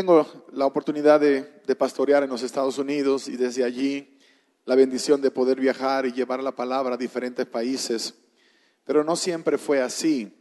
[0.00, 1.42] tengo la oportunidad de,
[1.76, 4.16] pastorear en los Estados Unidos y desde allí
[4.64, 8.14] la bendición de poder viajar y llevar la palabra a diferentes países,
[8.86, 10.34] pero no siempre fue así.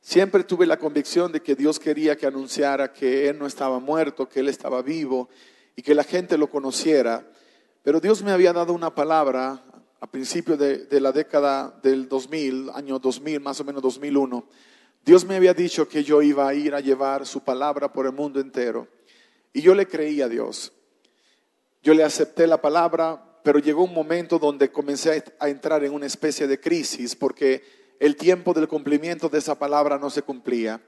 [0.00, 4.26] Siempre tuve la convicción de que Dios quería que anunciara que Él no estaba muerto,
[4.26, 5.28] que Él estaba vivo
[5.76, 7.30] y que la gente lo conociera.
[7.82, 9.62] Pero Dios me había dado una palabra
[10.00, 14.42] a principios de, de, la década del 2000, año 2000, más o menos 2001.
[15.04, 18.12] Dios me había dicho que yo iba a ir a llevar su palabra por el
[18.12, 18.86] mundo entero.
[19.52, 20.72] Y yo le creí a Dios.
[21.82, 26.06] Yo le acepté la palabra, pero llegó un momento donde comencé a entrar en una
[26.06, 27.64] especie de crisis porque
[27.98, 30.80] el tiempo del cumplimiento de esa palabra no se cumplía.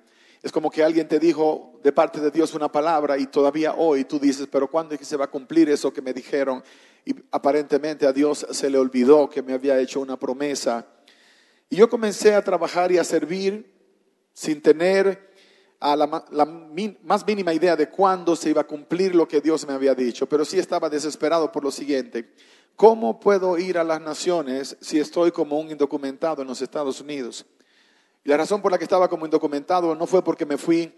[0.44, 4.04] Es como que alguien te dijo de parte de Dios una palabra y todavía hoy
[4.04, 6.62] tú dices, pero ¿cuándo es que se va a cumplir eso que me dijeron?
[7.04, 10.86] Y aparentemente a Dios se le olvidó que me había hecho una promesa.
[11.68, 13.73] Y yo comencé a trabajar y a servir
[14.34, 15.32] sin tener
[15.80, 16.06] a la,
[17.02, 20.26] más mínima idea de cuándo se iba a cumplir lo que Dios me había dicho,
[20.26, 22.32] pero sí estaba desesperado por lo siguiente.
[22.76, 27.46] ¿Cómo puedo ir a las naciones si estoy como un indocumentado en los Estados Unidos?
[28.24, 30.92] Y la razón por la que estaba como indocumentado no fue porque me fui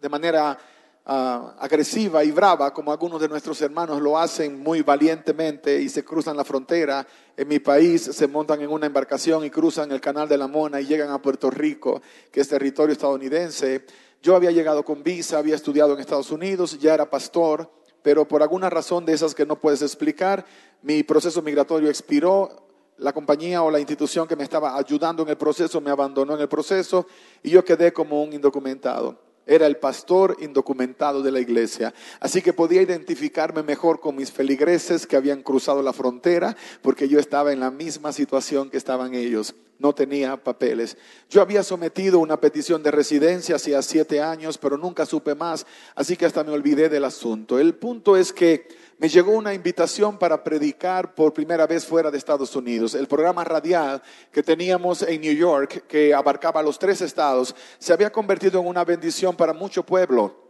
[0.00, 0.58] de manera
[1.06, 6.04] uh, agresiva y brava, como algunos de nuestros hermanos lo hacen muy valientemente y se
[6.04, 7.06] cruzan la frontera.
[7.36, 10.80] En mi país se montan en una embarcación y cruzan el canal de la Mona
[10.80, 13.84] y llegan a Puerto Rico, que es territorio estadounidense.
[14.22, 17.70] Yo había llegado con visa, había estudiado en Estados Unidos, ya era pastor
[18.02, 20.44] pero por alguna razón de esas que no puedes explicar,
[20.82, 22.50] mi proceso migratorio expiró,
[22.98, 26.40] la compañía o la institución que me estaba ayudando en el proceso me abandonó en
[26.40, 27.06] el proceso
[27.42, 29.31] y yo quedé como un indocumentado.
[29.46, 31.92] Era el pastor indocumentado de la iglesia.
[32.20, 37.18] Así que podía identificarme mejor con mis feligreses que habían cruzado la frontera, porque yo
[37.18, 39.54] estaba en la misma situación que estaban ellos.
[39.82, 40.96] No tenía papeles.
[41.28, 45.66] Yo había sometido una petición de residencia hacía siete años, pero nunca supe más,
[45.96, 47.58] así que hasta me olvidé del asunto.
[47.58, 52.18] El punto es que me llegó una invitación para predicar por primera vez fuera de
[52.18, 52.94] Estados Unidos.
[52.94, 54.00] El programa radial
[54.30, 58.84] que teníamos en New York, que abarcaba los tres estados, se había convertido en una
[58.84, 60.41] bendición para mucho pueblo.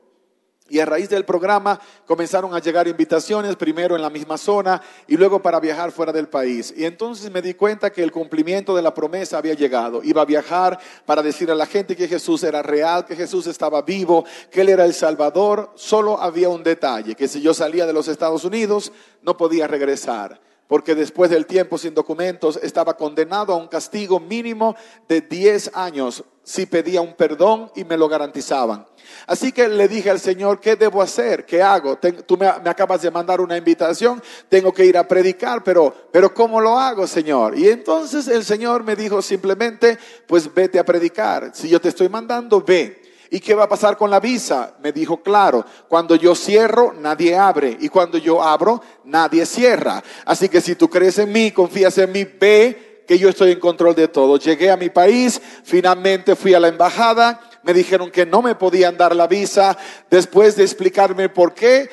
[0.69, 5.17] Y a raíz del programa comenzaron a llegar invitaciones, primero en la misma zona y
[5.17, 6.73] luego para viajar fuera del país.
[6.77, 10.03] Y entonces me di cuenta que el cumplimiento de la promesa había llegado.
[10.03, 13.83] Iba a viajar para decir a la gente que Jesús era real, que Jesús estaba
[13.83, 15.73] vivo, que Él era el Salvador.
[15.75, 20.41] Solo había un detalle, que si yo salía de los Estados Unidos no podía regresar
[20.69, 24.75] porque después del tiempo sin documentos estaba condenado a un castigo mínimo
[25.07, 28.87] de 10 años si pedía un perdón y me lo garantizaban.
[29.27, 31.45] Así que le dije al Señor, ¿qué debo hacer?
[31.47, 31.99] ¿Qué hago?
[32.27, 36.33] Tú me, me, acabas de mandar una invitación, tengo que ir a predicar, pero, pero
[36.35, 37.57] ¿cómo lo hago, Señor?
[37.57, 41.53] Y entonces el Señor me dijo simplemente, pues vete a predicar.
[41.55, 43.01] Si yo te estoy mandando, ve.
[43.31, 44.75] ¿Y qué va a pasar con la visa?
[44.83, 47.79] Me dijo, claro, cuando yo cierro, nadie abre.
[47.81, 50.03] Y cuando yo abro, nadie cierra.
[50.27, 53.95] Así que si tú crees en mí, confías en mí, ve yo estoy en control
[53.95, 54.37] de todo.
[54.37, 58.97] Llegué a mi país, finalmente fui a la embajada, me dijeron que no me podían
[58.97, 59.77] dar la visa.
[60.11, 61.89] Después de explicarme por qué,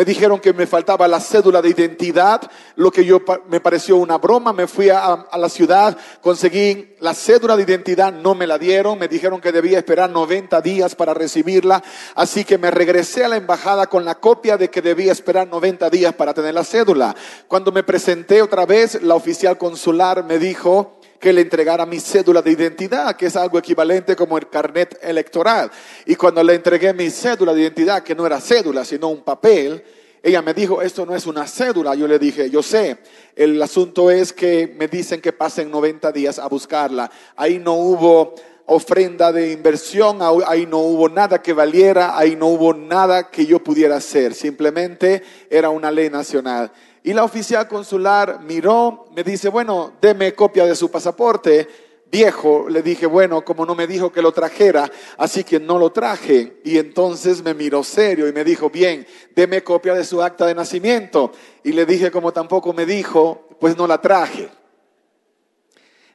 [0.00, 2.40] me dijeron que me faltaba la cédula de identidad,
[2.76, 4.54] lo que yo me pareció una broma.
[4.54, 8.98] Me fui a, la ciudad, conseguí la cédula de identidad, no me la dieron.
[8.98, 11.82] Me dijeron que debía esperar 90 días para recibirla.
[12.14, 15.90] Así que me regresé a la embajada con la copia de que debía esperar 90
[15.90, 17.14] días para tener la cédula.
[17.46, 22.40] Cuando me presenté otra vez, la oficial consular me dijo, que le entregara mi cédula
[22.40, 25.70] de identidad, que es algo equivalente como el carnet electoral.
[26.06, 29.84] Y cuando le entregué mi cédula de identidad, que no era cédula, sino un papel,
[30.22, 31.94] ella me dijo, esto no es una cédula.
[31.94, 32.98] Yo le dije, yo sé,
[33.36, 37.10] el asunto es que me dicen que pasen 90 días a buscarla.
[37.36, 38.34] Ahí no hubo
[38.72, 43.58] ofrenda de inversión, ahí no hubo nada que valiera, ahí no hubo nada que yo
[43.58, 46.70] pudiera hacer, simplemente era una ley nacional.
[47.02, 51.66] Y la oficial consular miró, me dice, bueno, deme copia de su pasaporte.
[52.10, 55.92] Viejo, le dije, bueno, como no me dijo que lo trajera, así que no lo
[55.92, 56.60] traje.
[56.64, 60.54] Y entonces me miró serio y me dijo, bien, deme copia de su acta de
[60.54, 61.32] nacimiento.
[61.62, 64.50] Y le dije, como tampoco me dijo, pues no la traje.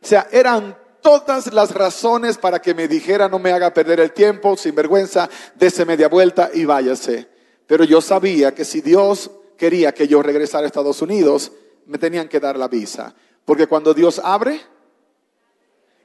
[0.04, 4.12] O sea, eran todas las razones para que me dijera, no me haga perder el
[4.12, 7.28] tiempo, sin vergüenza, dése media vuelta y váyase.
[7.66, 11.52] Pero yo sabía que si Dios quería que yo regresara a Estados Unidos,
[11.86, 13.16] me tenían que dar la visa.
[13.46, 14.62] Porque cuando Dios abre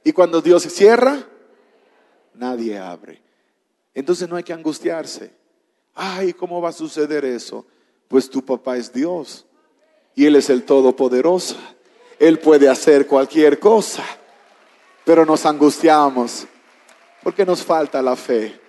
[0.03, 1.27] y cuando Dios cierra,
[2.33, 3.21] nadie abre.
[3.93, 5.33] Entonces no hay que angustiarse.
[5.93, 7.65] Ay, ¿cómo va a suceder eso?
[8.07, 9.45] Pues tu papá es Dios
[10.15, 11.57] y Él es el Todopoderoso.
[12.19, 14.03] Él puede hacer cualquier cosa,
[15.03, 16.45] pero nos angustiamos
[17.23, 18.59] porque nos falta la fe.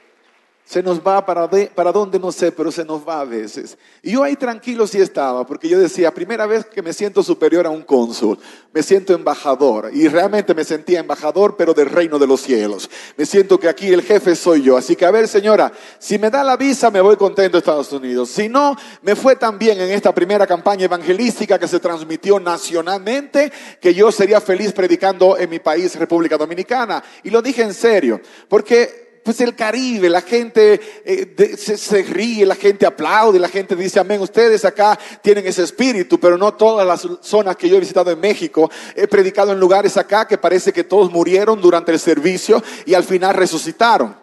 [0.65, 3.77] Se nos va para, para dónde no sé, pero se nos va a veces.
[4.01, 7.67] Y yo ahí tranquilo sí estaba, porque yo decía, primera vez que me siento superior
[7.67, 8.39] a un cónsul,
[8.73, 9.91] me siento embajador.
[9.93, 12.89] Y realmente me sentía embajador, pero del reino de los cielos.
[13.19, 14.77] Me siento que aquí el jefe soy yo.
[14.77, 17.93] Así que a ver, señora, si me da la visa, me voy contento a Estados
[17.93, 18.31] Unidos.
[18.31, 23.53] Si no, me fue tan bien en esta primera campaña evangelística que se transmitió nacionalmente,
[23.81, 27.03] que yo sería feliz predicando en mi país, República Dominicana.
[27.25, 32.57] Y lo dije en serio, porque pues el Caribe, la gente eh, se, ríe, la
[32.57, 34.21] gente aplaude, la gente dice amén.
[34.21, 38.19] Ustedes acá tienen ese espíritu, pero no todas las zonas que yo he visitado en
[38.19, 38.71] México.
[38.97, 43.05] He predicado en lugares acá que parece que todos murieron durante el servicio y al
[43.05, 44.17] final resucitaron.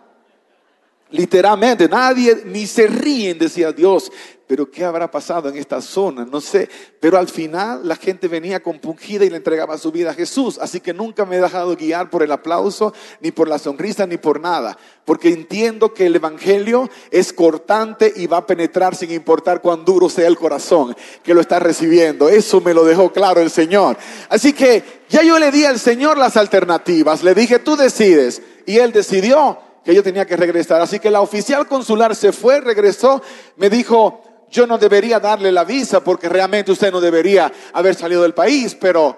[1.12, 4.12] Literalmente, nadie ni se ríen, decía Dios
[4.50, 6.26] pero ¿qué habrá pasado en esta zona?
[6.26, 6.68] No sé,
[7.00, 10.80] pero al final la gente venía compungida y le entregaba su vida a Jesús, así
[10.80, 12.92] que nunca me he dejado guiar por el aplauso,
[13.22, 14.76] ni por la sonrisa, ni por nada,
[15.06, 20.10] porque entiendo que el Evangelio es cortante y va a penetrar sin importar cuán duro
[20.10, 22.28] sea el corazón que lo está recibiendo.
[22.28, 23.98] Eso me lo dejó claro el Señor.
[24.30, 28.80] Así que ya yo le di al Señor las alternativas, le dije, tú decides, y
[28.80, 30.82] Él decidió que yo tenía que regresar.
[30.82, 33.22] Así que la oficial consular se fue, regresó,
[33.56, 38.24] me dijo, yo no debería darle la visa porque realmente usted no debería haber salido
[38.24, 39.18] del país, pero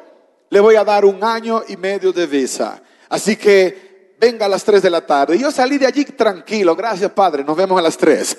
[0.49, 2.81] le voy a dar un año y medio de visa.
[3.09, 5.37] Así que venga a las 3 de la tarde.
[5.37, 8.37] Yo salí de allí tranquilo, gracias Padre, nos vemos a las 3.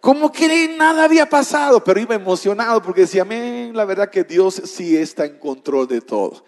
[0.00, 4.60] Como que nada había pasado, pero iba emocionado porque decía, amén, la verdad que Dios
[4.66, 6.44] sí está en control de todo.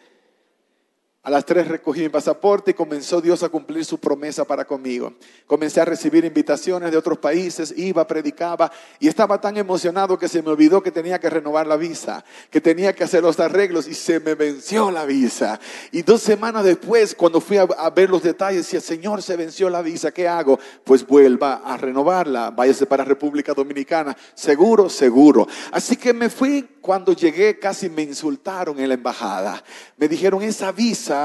[1.27, 5.15] A las tres recogí mi pasaporte y comenzó Dios a cumplir su promesa para conmigo.
[5.49, 8.71] Comencé a recibir invitaciones de otros países, iba, predicaba
[9.01, 12.61] y estaba tan emocionado que se me olvidó que tenía que renovar la visa, que
[12.61, 15.59] tenía que hacer los arreglos y se me venció la visa.
[15.91, 19.83] Y dos semanas después, cuando fui a, ver los detalles, decía, Señor, se venció la
[19.83, 20.61] visa, ¿qué hago?
[20.85, 25.49] Pues vuelva a renovarla, váyase para República Dominicana, seguro, seguro.
[25.73, 29.65] Así que me fui cuando llegué casi me insultaron en la embajada.
[29.97, 31.16] Me dijeron, esa visa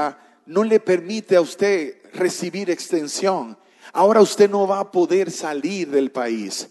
[0.46, 3.56] no le permite a usted recibir extensión.
[3.92, 6.70] Ahora usted no va a poder salir del país.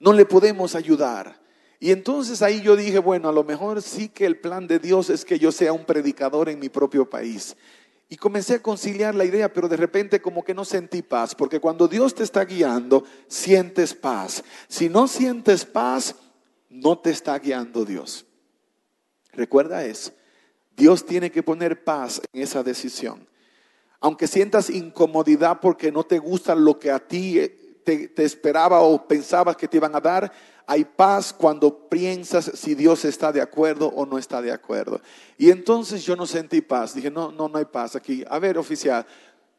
[0.00, 1.40] No le podemos ayudar.
[1.80, 5.10] Y entonces ahí yo dije, bueno, a lo mejor sí que el plan de Dios
[5.10, 7.56] es que yo sea un predicador en mi propio país.
[8.08, 11.60] Y comencé a conciliar la idea, pero de repente como que no sentí paz, porque
[11.60, 14.42] cuando Dios te está guiando, sientes paz.
[14.66, 16.16] Si no sientes paz,
[16.70, 18.24] no te está guiando Dios.
[19.32, 20.12] Recuerda eso.
[20.78, 23.26] Dios tiene que poner paz en esa decisión.
[24.00, 28.80] Aunque sientas incomodidad porque no te gusta lo que a ti eh, te, te, esperaba
[28.80, 30.32] o pensabas que te iban a dar,
[30.68, 35.00] hay paz cuando piensas si Dios está de acuerdo o no está de acuerdo.
[35.36, 36.94] Y entonces yo no sentí paz.
[36.94, 38.24] Dije, no, no, no hay paz aquí.
[38.30, 39.04] A ver, oficial,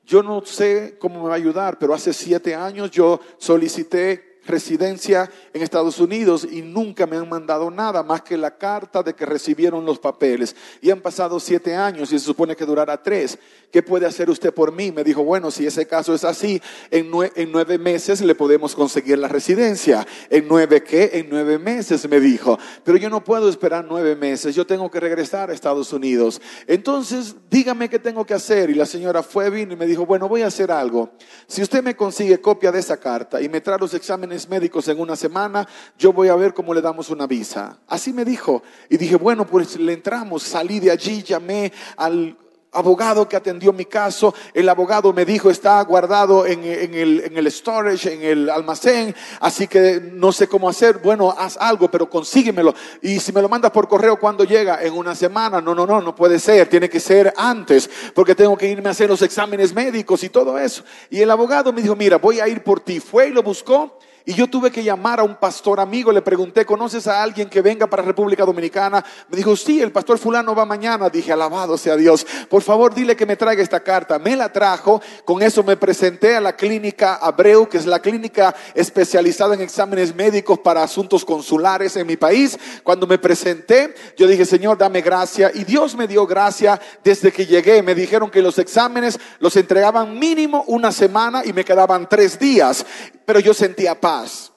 [0.06, 5.32] yo no sé cómo me va a ayudar, pero hace siete años yo solicité residencia
[5.54, 9.26] en Estados Unidos y nunca me han mandado nada más que la carta de que
[9.26, 10.56] recibieron los papeles.
[10.82, 13.40] Y han pasado siete años y se supone que durará tres.
[13.72, 14.92] ¿Qué puede hacer usted por mí?
[14.92, 19.28] Me dijo, bueno, si ese caso es así, en, nueve meses le podemos conseguir la
[19.28, 20.06] residencia.
[20.30, 21.12] ¿En nueve qué?
[21.14, 22.58] En nueve meses, me dijo.
[22.84, 26.42] Pero yo no puedo esperar nueve meses, yo tengo que regresar a Estados Unidos.
[26.66, 28.70] Entonces, dígame qué tengo que hacer.
[28.72, 31.12] Y la señora fue, vino y me dijo, bueno, voy a hacer algo.
[31.48, 35.00] Si usted me consigue copia de esa carta y me trae los exámenes médicos en
[35.00, 37.80] una semana, yo voy a ver cómo le damos una visa.
[37.88, 38.64] Así me dijo.
[38.90, 42.38] Y dije, bueno, pues le entramos, salí de allí, llamé al
[42.72, 47.52] abogado que atendió mi caso, el abogado me dijo está guardado en, el, en, el,
[47.52, 51.00] storage, en el almacén, así que no sé cómo hacer.
[51.00, 52.74] Bueno, haz algo, pero consíguemelo.
[53.02, 54.84] Y si me lo mandas por correo, ¿cuándo llega?
[54.84, 55.62] En una semana.
[55.62, 56.68] No, no, no, no puede ser.
[56.68, 60.58] Tiene que ser antes, porque tengo que irme a hacer los exámenes médicos y todo
[60.58, 60.84] eso.
[61.10, 63.00] Y el abogado me dijo, mira, voy a ir por ti.
[63.00, 66.66] Fue y lo buscó y yo tuve que llamar a un pastor amigo, le pregunté,
[66.66, 69.04] ¿conoces a alguien que venga para República Dominicana?
[69.30, 71.10] Me dijo, sí, el pastor fulano va mañana.
[71.10, 72.26] Dije, alabado sea Dios.
[72.50, 74.20] Por favor, dile que me traiga esta carta.
[74.20, 78.56] Me la trajo, con eso me presenté a la clínica Abreu, que es la clínica
[78.76, 82.58] especializada en exámenes médicos para asuntos consulares en mi país.
[82.84, 85.52] Cuando me presenté, yo dije, Señor, dame gracia.
[85.54, 87.82] Y Dios me dio gracia desde que llegué.
[87.82, 92.86] Me dijeron que los exámenes los entregaban mínimo una semana y me quedaban tres días
[93.30, 94.52] pero yo sentía paz.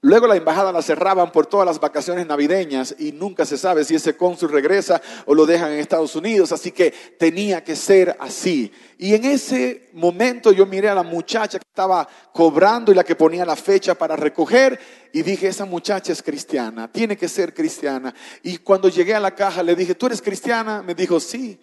[0.00, 3.96] Luego la embajada la cerraban por todas las vacaciones navideñas y nunca se sabe si
[3.96, 8.70] ese cónsul regresa o lo dejan en Estados Unidos, así que tenía que ser así.
[8.96, 13.16] Y en ese momento yo miré a la muchacha que estaba cobrando y la que
[13.16, 14.78] ponía la fecha para recoger
[15.12, 18.14] y dije, esa muchacha es cristiana, tiene que ser cristiana.
[18.44, 20.80] Y cuando llegué a la caja le dije, ¿tú eres cristiana?
[20.80, 21.58] Me dijo, sí.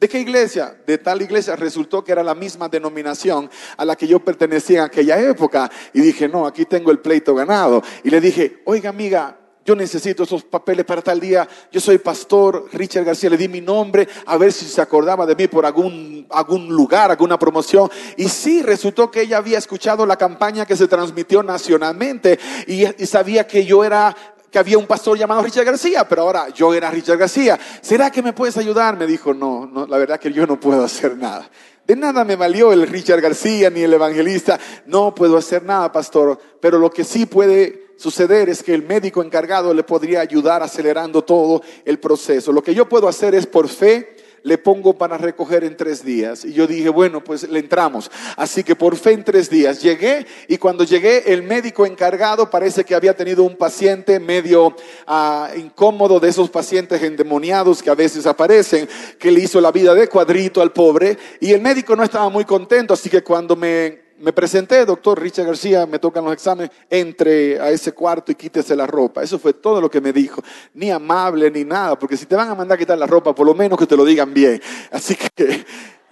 [0.00, 0.74] ¿De qué iglesia?
[0.86, 1.56] De tal iglesia.
[1.56, 5.70] Resultó que era la misma denominación a la que yo pertenecía en aquella época.
[5.92, 7.82] Y dije, no, aquí tengo el pleito ganado.
[8.02, 12.66] Y le dije, oiga amiga, yo necesito esos papeles para tal día, yo soy pastor
[12.72, 16.26] Richard García, le di mi nombre, a ver si se acordaba de mí por algún,
[16.30, 17.90] algún lugar, alguna promoción.
[18.16, 23.06] Y sí, resultó que ella había escuchado la campaña que se transmitió nacionalmente y, y
[23.06, 24.16] sabía que yo era
[24.50, 27.58] que había un pastor llamado Richard García, pero ahora yo era Richard García.
[27.80, 28.96] ¿Será que me puedes ayudar?
[28.96, 31.48] Me dijo, no, no, la verdad que yo no puedo hacer nada.
[31.86, 34.58] De nada me valió el Richard García ni el evangelista.
[34.86, 36.38] No puedo hacer nada, pastor.
[36.60, 41.22] Pero lo que sí puede suceder es que el médico encargado le podría ayudar acelerando
[41.22, 42.52] todo el proceso.
[42.52, 46.44] Lo que yo puedo hacer es por fe le pongo para recoger en tres días.
[46.44, 48.10] Y yo dije, bueno, pues le entramos.
[48.36, 52.84] Así que por fe en tres días llegué y cuando llegué el médico encargado parece
[52.84, 54.74] que había tenido un paciente medio
[55.06, 59.94] ah, incómodo de esos pacientes endemoniados que a veces aparecen, que le hizo la vida
[59.94, 62.94] de cuadrito al pobre y el médico no estaba muy contento.
[62.94, 67.70] Así que cuando me me presenté, doctor Richard García, me tocan los exámenes, entre a
[67.70, 69.22] ese cuarto y quítese la ropa.
[69.22, 70.42] Eso fue todo lo que me dijo.
[70.74, 73.46] Ni amable ni nada, porque si te van a mandar a quitar la ropa, por
[73.46, 74.60] lo menos que te lo digan bien.
[74.92, 75.64] Así que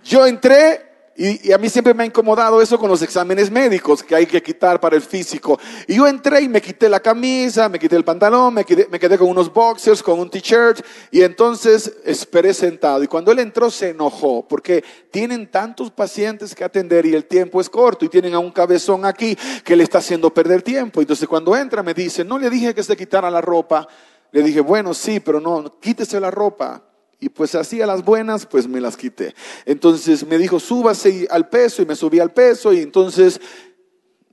[0.03, 0.88] yo entré
[1.21, 4.41] y, a mí siempre me ha incomodado eso con los exámenes médicos que hay que
[4.41, 5.59] quitar para el físico.
[5.89, 9.01] Y yo entré y me quité la camisa, me quité el pantalón, me quedé, me
[9.01, 13.03] quedé con unos boxers, con un t-shirt y entonces esperé sentado.
[13.03, 17.61] Y cuando él entró se enojó porque tienen tantos pacientes que atender y el tiempo
[17.61, 21.01] es corto y tienen a un cabezón aquí que le está haciendo perder tiempo.
[21.01, 23.89] Entonces cuando entra me dice, no le dije que se quitara la ropa.
[24.31, 26.88] Le dije, bueno, sí, pero no, quítese la ropa.
[27.21, 29.35] Y pues así a las buenas, pues me las quité.
[29.65, 33.41] Entonces me dijo, súbase al peso y me subí al peso y entonces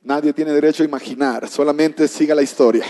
[0.04, 2.86] nadie tiene derecho a imaginar, solamente siga la historia.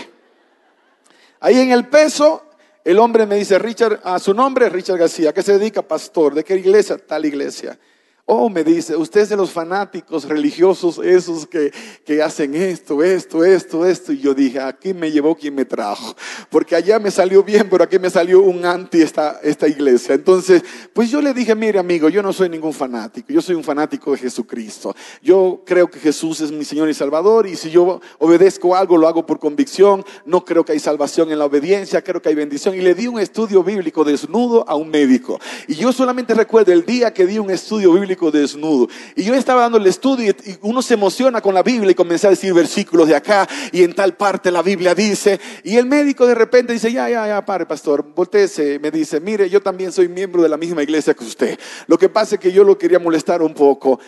[1.40, 2.44] Ahí en el peso,
[2.84, 5.82] el hombre me dice, Richard, a su nombre, Richard García, ¿a qué se dedica?
[5.82, 6.98] Pastor, ¿de qué iglesia?
[6.98, 7.78] Tal iglesia.
[8.28, 11.72] Oh, me dice, usted es de los fanáticos religiosos, esos que,
[12.04, 14.12] que, hacen esto, esto, esto, esto.
[14.12, 16.12] Y yo dije, aquí me llevó quien me trajo.
[16.50, 20.16] Porque allá me salió bien, pero aquí me salió un anti esta, esta iglesia.
[20.16, 23.62] Entonces, pues yo le dije, mire amigo, yo no soy ningún fanático, yo soy un
[23.62, 24.96] fanático de Jesucristo.
[25.22, 29.06] Yo creo que Jesús es mi Señor y Salvador y si yo obedezco algo, lo
[29.06, 30.04] hago por convicción.
[30.24, 32.74] No creo que hay salvación en la obediencia, creo que hay bendición.
[32.74, 35.38] Y le di un estudio bíblico desnudo a un médico.
[35.68, 38.88] Y yo solamente recuerdo el día que di un estudio bíblico desnudo.
[39.14, 42.26] Y yo estaba dando el estudio y uno se emociona con la Biblia y comencé
[42.26, 45.38] a decir versículos de acá y en tal parte la Biblia dice.
[45.62, 48.78] Y el médico de repente dice, ya, ya, ya, pare, pastor, volteese.
[48.78, 51.58] Me dice, mire, yo también soy miembro de la misma iglesia que usted.
[51.86, 54.00] Lo que pasa es que yo lo quería molestar un poco.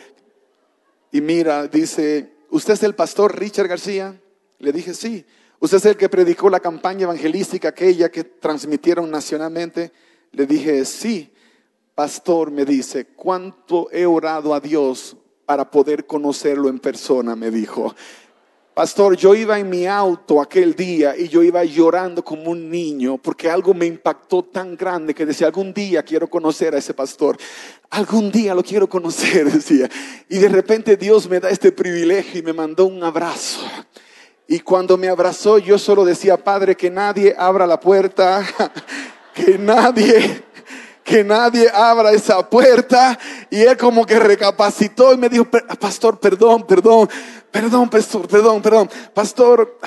[1.13, 4.21] Y mira, dice, ¿usted es el pastor Richard García?
[4.59, 5.25] Le dije, sí.
[5.61, 9.93] ¿Usted es el que predicó la campaña evangelística aquella que transmitieron nacionalmente?
[10.33, 11.33] Le dije, sí
[11.99, 17.35] pastor me dice, ¿cuánto he orado a Dios para poder conocerlo en persona?
[17.35, 17.93] Me dijo.
[18.73, 23.19] Pastor, yo iba en mi auto aquel día y yo iba llorando como un niño
[23.19, 27.37] porque algo me impactó tan grande que decía, algún día quiero conocer a ese pastor,
[27.91, 29.91] algún día lo quiero conocer, decía.
[30.29, 33.67] Y de repente Dios me da este privilegio y me mandó un abrazo.
[34.47, 38.47] Y cuando me abrazó yo solo decía, Padre, que nadie abra la puerta,
[39.35, 40.47] que nadie
[41.09, 43.19] que nadie abra esa puerta.
[43.51, 45.47] Y él como que recapacitó y me dijo,
[45.81, 47.09] pastor, perdón, perdón,
[47.51, 49.79] perdón, pastor, perdón, perdón, pastor.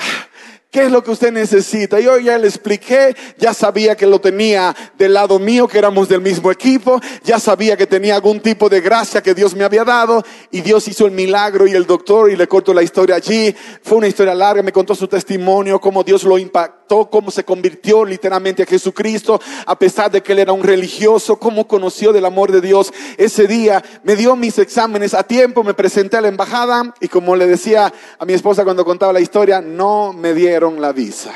[0.72, 2.00] ¿Qué es lo que usted necesita?
[2.00, 6.22] Yo ya le expliqué, ya sabía que lo tenía del lado mío, que éramos del
[6.22, 10.24] mismo equipo, ya sabía que tenía algún tipo de gracia que Dios me había dado
[10.50, 13.54] y Dios hizo el milagro y el doctor y le corto la historia allí.
[13.82, 18.04] Fue una historia larga, me contó su testimonio, cómo Dios lo impactó, cómo se convirtió
[18.04, 22.52] literalmente a Jesucristo, a pesar de que él era un religioso, cómo conoció del amor
[22.52, 23.82] de Dios ese día.
[24.02, 27.92] Me dio mis exámenes a tiempo, me presenté a la embajada y como le decía
[28.18, 31.32] a mi esposa cuando contaba la historia, no me dieron la visa.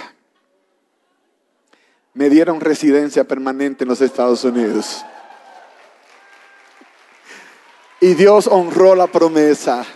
[2.15, 5.05] Me dieron residencia permanente en los Estados Unidos.
[8.01, 9.87] Y Dios honró la promesa.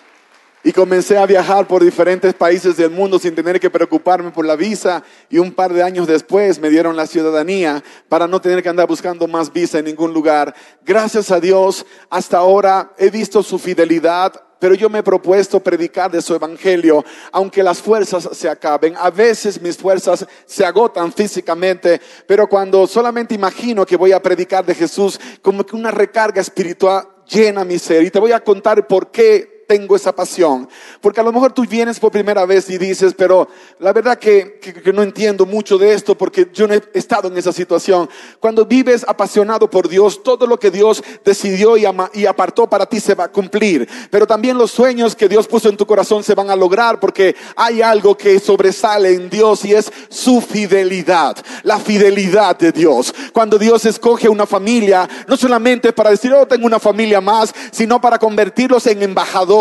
[0.63, 4.57] Y comencé a viajar por diferentes países del mundo sin tener que preocuparme por la
[4.57, 5.03] visa.
[5.31, 8.87] Y un par de años después me dieron la ciudadanía para no tener que andar
[8.87, 10.55] buscando más visa en ningún lugar.
[10.85, 16.11] Gracias a Dios, hasta ahora he visto su fidelidad pero yo me he propuesto predicar
[16.11, 17.03] de su evangelio,
[17.33, 18.95] aunque las fuerzas se acaben.
[18.97, 24.65] A veces mis fuerzas se agotan físicamente, pero cuando solamente imagino que voy a predicar
[24.65, 28.03] de Jesús, como que una recarga espiritual llena mi ser.
[28.03, 30.69] Y te voy a contar por qué tengo esa pasión?
[31.01, 33.47] Porque a lo mejor tú vienes por primera vez y dices, pero
[33.79, 37.39] la verdad que, que, no entiendo mucho de esto porque yo no he estado en
[37.39, 38.11] esa situación.
[38.41, 41.85] Cuando vives apasionado por Dios, todo lo que Dios decidió y,
[42.15, 43.89] y apartó para ti se va a cumplir.
[44.11, 47.37] Pero también los sueños que Dios puso en tu corazón se van a lograr porque
[47.55, 53.15] hay algo que sobresale en Dios y es su fidelidad, la fidelidad de Dios.
[53.33, 58.01] Cuando Dios escoge una familia, no solamente para decir, oh, tengo una familia más, sino
[58.01, 59.60] para convertirlos en embajadores.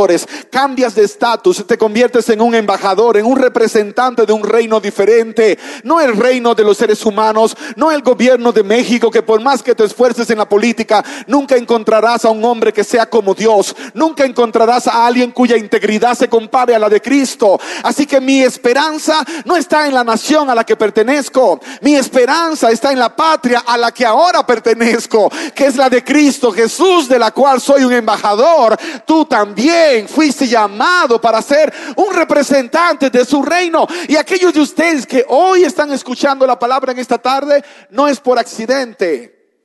[0.49, 5.57] Cambias de estatus, te conviertes en un embajador, en un representante de un reino diferente.
[5.83, 9.61] No el reino de los seres humanos, no el gobierno de México, que por más
[9.61, 13.75] que te esfuerces en la política, nunca encontrarás a un hombre que sea como Dios.
[13.93, 17.59] Nunca encontrarás a alguien cuya integridad se compare a la de Cristo.
[17.83, 21.59] Así que mi esperanza no está en la nación a la que pertenezco.
[21.81, 26.03] Mi esperanza está en la patria a la que ahora pertenezco, que es la de
[26.03, 28.77] Cristo Jesús, de la cual soy un embajador.
[29.05, 33.87] Tú también fuiste llamado para ser un representante de su reino.
[34.07, 38.19] Y aquellos de ustedes que hoy están escuchando la palabra en esta tarde, no es
[38.19, 39.63] por accidente,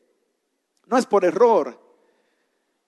[0.86, 1.80] no es por error.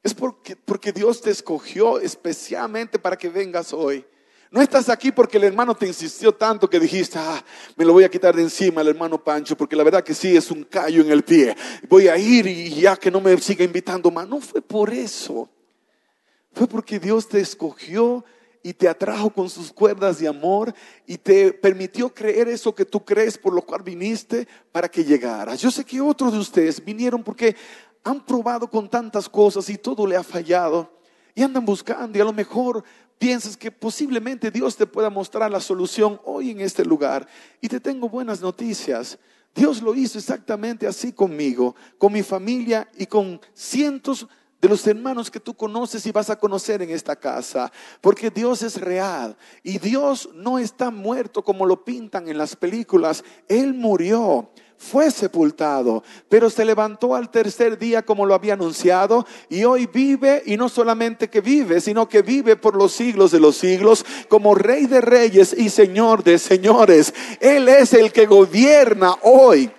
[0.03, 4.07] Es porque, porque Dios te escogió especialmente para que vengas hoy.
[4.51, 7.45] No estás aquí porque el hermano te insistió tanto que dijiste, ah,
[7.77, 10.37] me lo voy a quitar de encima el hermano Pancho, porque la verdad que sí
[10.37, 11.57] es un callo en el pie.
[11.89, 14.29] Voy a ir y ya que no me siga invitando más.
[14.29, 15.51] No fue por eso.
[16.57, 18.25] Fue porque Dios te escogió
[18.63, 20.73] y te atrajo con sus cuerdas de amor
[21.07, 25.61] y te permitió creer eso que tú crees por lo cual viniste para que llegaras.
[25.61, 27.55] Yo sé que otros de ustedes vinieron porque
[28.03, 30.91] han probado con tantas cosas y todo le ha fallado
[31.35, 32.83] y andan buscando y a lo mejor
[33.19, 37.29] piensas que posiblemente Dios te pueda mostrar la solución hoy en este lugar.
[37.61, 39.19] Y te tengo buenas noticias.
[39.55, 44.27] Dios lo hizo exactamente así conmigo, con mi familia y con cientos de
[44.63, 47.71] los hermanos que tú conoces y vas a conocer en esta casa,
[48.01, 53.23] porque Dios es real y Dios no está muerto como lo pintan en las películas,
[53.49, 59.65] Él murió fue sepultado, pero se levantó al tercer día como lo había anunciado y
[59.65, 63.57] hoy vive y no solamente que vive, sino que vive por los siglos de los
[63.57, 67.15] siglos como rey de reyes y señor de señores.
[67.41, 69.71] Él es el que gobierna hoy.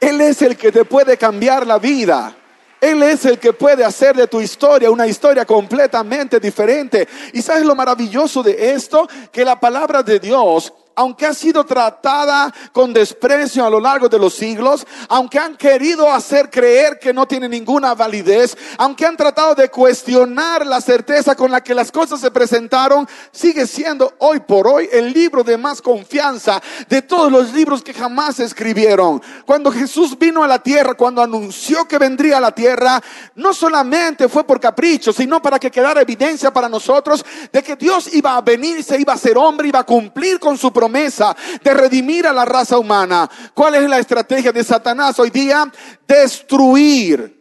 [0.00, 2.36] Él es el que te puede cambiar la vida.
[2.80, 7.08] Él es el que puede hacer de tu historia una historia completamente diferente.
[7.32, 9.08] ¿Y sabes lo maravilloso de esto?
[9.32, 14.18] Que la palabra de Dios aunque ha sido tratada con desprecio a lo largo de
[14.18, 19.54] los siglos, aunque han querido hacer creer que no tiene ninguna validez, aunque han tratado
[19.54, 24.66] de cuestionar la certeza con la que las cosas se presentaron, sigue siendo hoy por
[24.66, 29.22] hoy el libro de más confianza de todos los libros que jamás se escribieron.
[29.44, 33.02] Cuando Jesús vino a la tierra, cuando anunció que vendría a la tierra,
[33.34, 38.14] no solamente fue por capricho, sino para que quedara evidencia para nosotros de que Dios
[38.14, 41.36] iba a venir, se iba a ser hombre, iba a cumplir con su promesa promesa
[41.62, 43.28] de redimir a la raza humana.
[43.54, 45.70] ¿Cuál es la estrategia de Satanás hoy día?
[46.06, 47.34] Destruir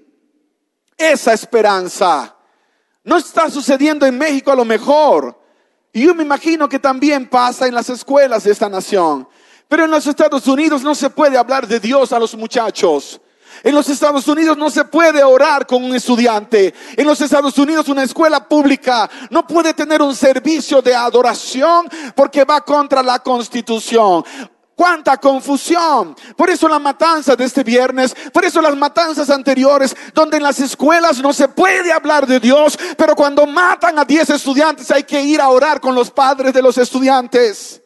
[0.98, 2.36] esa esperanza.
[3.04, 5.40] No está sucediendo en México a lo mejor.
[5.94, 9.28] Y yo me imagino que también pasa en las escuelas de esta nación.
[9.68, 13.22] Pero en los Estados Unidos no se puede hablar de Dios a los muchachos.
[13.64, 16.74] En los Estados Unidos no se puede orar con un estudiante.
[16.96, 22.44] En los Estados Unidos una escuela pública no puede tener un servicio de adoración porque
[22.44, 24.24] va contra la constitución.
[24.76, 26.16] Cuánta confusión.
[26.36, 30.60] Por eso la matanza de este viernes, por eso las matanzas anteriores, donde en las
[30.60, 35.22] escuelas no se puede hablar de Dios, pero cuando matan a 10 estudiantes hay que
[35.22, 37.82] ir a orar con los padres de los estudiantes.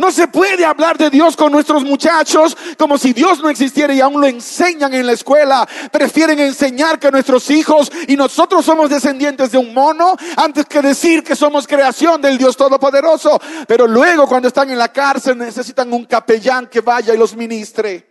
[0.00, 4.00] No se puede hablar de Dios con nuestros muchachos como si Dios no existiera y
[4.00, 5.68] aún lo enseñan en la escuela.
[5.92, 11.22] Prefieren enseñar que nuestros hijos y nosotros somos descendientes de un mono antes que decir
[11.22, 13.38] que somos creación del Dios Todopoderoso.
[13.68, 18.08] Pero luego cuando están en la cárcel necesitan un capellán que vaya y los ministre.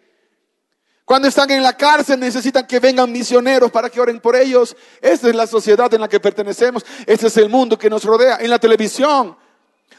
[1.05, 4.77] Cuando están en la cárcel necesitan que vengan misioneros para que oren por ellos.
[5.01, 6.85] Esta es la sociedad en la que pertenecemos.
[7.07, 8.37] Este es el mundo que nos rodea.
[8.39, 9.35] En la televisión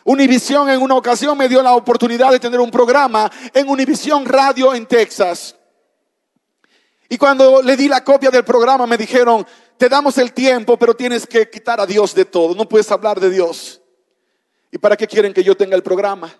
[0.05, 4.75] Univisión en una ocasión me dio la oportunidad de tener un programa en Univisión Radio
[4.75, 5.57] en Texas.
[7.09, 10.95] Y cuando le di la copia del programa me dijeron, te damos el tiempo, pero
[10.95, 13.81] tienes que quitar a Dios de todo, no puedes hablar de Dios.
[14.71, 16.33] ¿Y para qué quieren que yo tenga el programa?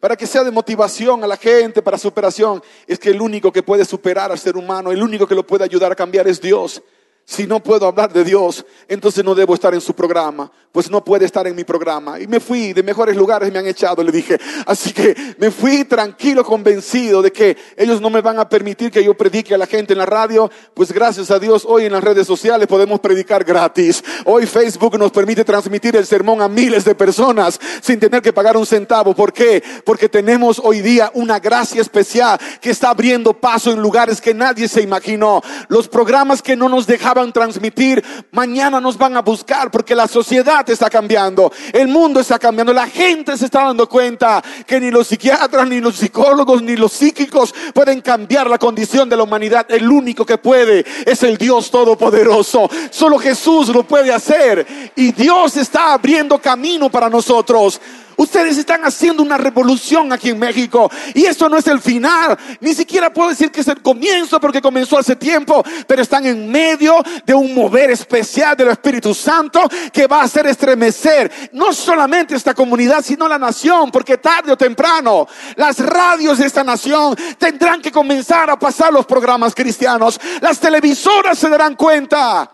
[0.00, 2.62] Para que sea de motivación a la gente, para superación.
[2.86, 5.64] Es que el único que puede superar al ser humano, el único que lo puede
[5.64, 6.82] ayudar a cambiar es Dios.
[7.26, 11.02] Si no puedo hablar de Dios, entonces no debo estar en su programa, pues no
[11.02, 12.20] puede estar en mi programa.
[12.20, 14.38] Y me fui de mejores lugares, me han echado, le dije.
[14.66, 19.02] Así que me fui tranquilo, convencido de que ellos no me van a permitir que
[19.02, 20.50] yo predique a la gente en la radio.
[20.74, 24.04] Pues gracias a Dios, hoy en las redes sociales podemos predicar gratis.
[24.26, 28.58] Hoy Facebook nos permite transmitir el sermón a miles de personas sin tener que pagar
[28.58, 29.14] un centavo.
[29.14, 29.62] ¿Por qué?
[29.86, 34.68] Porque tenemos hoy día una gracia especial que está abriendo paso en lugares que nadie
[34.68, 35.40] se imaginó.
[35.68, 40.08] Los programas que no nos dejaban a transmitir, mañana nos van a buscar porque la
[40.08, 44.90] sociedad está cambiando, el mundo está cambiando, la gente se está dando cuenta que ni
[44.90, 49.66] los psiquiatras, ni los psicólogos, ni los psíquicos pueden cambiar la condición de la humanidad.
[49.68, 52.68] El único que puede es el Dios Todopoderoso.
[52.90, 57.80] Solo Jesús lo puede hacer y Dios está abriendo camino para nosotros.
[58.16, 62.36] Ustedes están haciendo una revolución aquí en México y esto no es el final.
[62.60, 66.50] Ni siquiera puedo decir que es el comienzo porque comenzó hace tiempo, pero están en
[66.50, 69.60] medio de un mover especial del Espíritu Santo
[69.92, 74.56] que va a hacer estremecer no solamente esta comunidad, sino la nación, porque tarde o
[74.56, 80.20] temprano las radios de esta nación tendrán que comenzar a pasar los programas cristianos.
[80.40, 82.50] Las televisoras se darán cuenta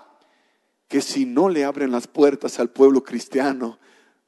[0.89, 3.80] que si no le abren las puertas al pueblo cristiano,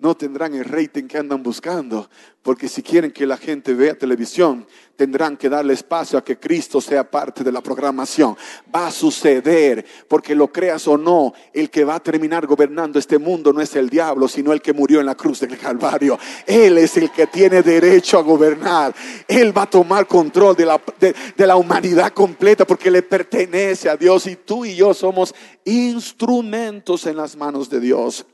[0.03, 2.11] no tendrán el rating que andan buscando,
[2.43, 6.81] porque si quieren que la gente vea televisión, tendrán que darle espacio a que Cristo
[6.81, 8.37] sea parte de la programación.
[8.75, 13.17] Va a suceder, porque lo creas o no, el que va a terminar gobernando este
[13.17, 16.19] mundo no es el diablo, sino el que murió en la cruz del Calvario.
[16.47, 18.93] Él es el que tiene derecho a gobernar.
[19.29, 23.97] Él va a tomar control de la, de la humanidad completa, porque le pertenece a
[23.97, 25.33] Dios y tú y yo somos
[25.65, 28.27] instrumentos en las manos de Dios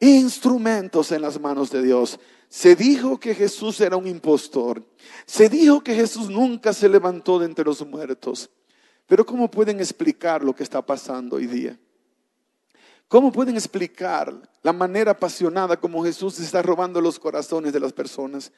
[0.00, 2.18] instrumentos en las manos de Dios.
[2.48, 4.82] Se dijo que Jesús era un impostor.
[5.24, 8.50] Se dijo que Jesús nunca se levantó de entre los muertos.
[9.06, 11.78] Pero ¿cómo pueden explicar lo que está pasando hoy día?
[13.08, 18.52] ¿Cómo pueden explicar la manera apasionada como Jesús está robando los corazones de las personas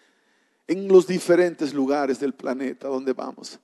[0.67, 3.59] en los diferentes lugares del planeta donde vamos?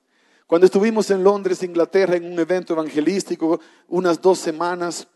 [0.45, 5.07] Cuando estuvimos en Londres, Inglaterra, en un evento evangelístico, unas dos semanas,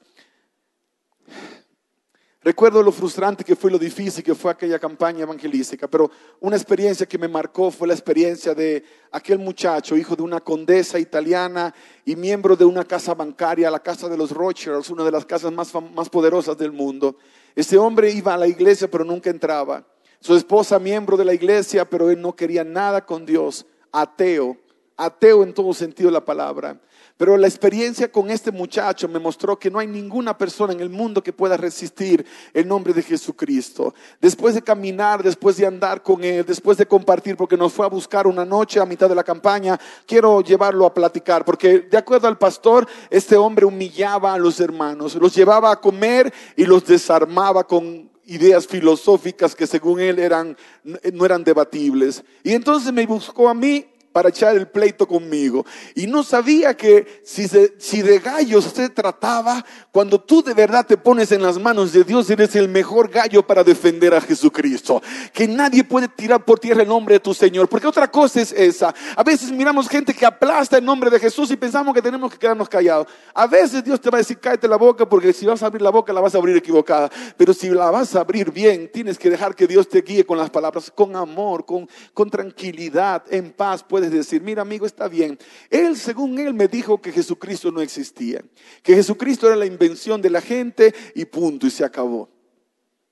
[2.42, 7.06] Recuerdo lo frustrante que fue, lo difícil que fue aquella campaña evangelística, pero una experiencia
[7.06, 11.76] que me marcó fue la experiencia de aquel muchacho, hijo de una condesa italiana
[12.06, 15.52] y miembro de una casa bancaria, la casa de los Rothschilds, una de las casas
[15.52, 17.18] más, más poderosas del mundo.
[17.58, 19.86] Este hombre iba a la iglesia, pero nunca entraba.
[20.22, 24.56] Su esposa, miembro de la iglesia, pero él no quería nada con Dios, ateo,
[24.96, 26.80] ateo en todo sentido de la palabra.
[27.20, 30.90] Pero la experiencia con este muchacho me mostró que no hay ninguna persona en el
[30.90, 33.94] mundo que pueda resistir el nombre de Jesucristo.
[34.22, 37.90] Después de caminar, después de andar con él, después de compartir, porque nos fue a
[37.90, 39.78] buscar una noche a mitad de la campaña,
[40.08, 45.16] quiero llevarlo a platicar, porque de acuerdo al pastor, este hombre humillaba a los hermanos,
[45.16, 50.56] los llevaba a comer y los desarmaba con ideas filosóficas que según él eran,
[50.86, 52.24] no eran debatibles.
[52.44, 55.66] Y entonces me buscó a mí para echar el pleito conmigo.
[55.96, 60.98] Y no sabía que si, si de gallos se trataba, cuando tú de verdad te
[60.98, 65.02] pones en las manos de Dios, eres el mejor gallo para defender a Jesucristo.
[65.34, 67.70] Que nadie puede tirar por tierra el nombre de tu Señor.
[67.70, 68.94] Porque otra cosa es esa.
[69.16, 72.38] A veces miramos gente que aplasta el nombre de Jesús y pensamos que tenemos que
[72.38, 73.08] quedarnos callados.
[73.34, 75.82] A veces Dios te va a decir, cállate la boca, porque si vas a abrir
[75.82, 77.10] la boca, la vas a abrir equivocada.
[77.38, 80.38] Pero si la vas a abrir bien, tienes que dejar que Dios te guíe con
[80.38, 83.84] las palabras, con amor, con, con tranquilidad, en paz.
[84.00, 85.38] Puedes decir, mira amigo, está bien.
[85.70, 88.42] Él, según él, me dijo que Jesucristo no existía,
[88.82, 92.30] que Jesucristo era la invención de la gente y punto, y se acabó.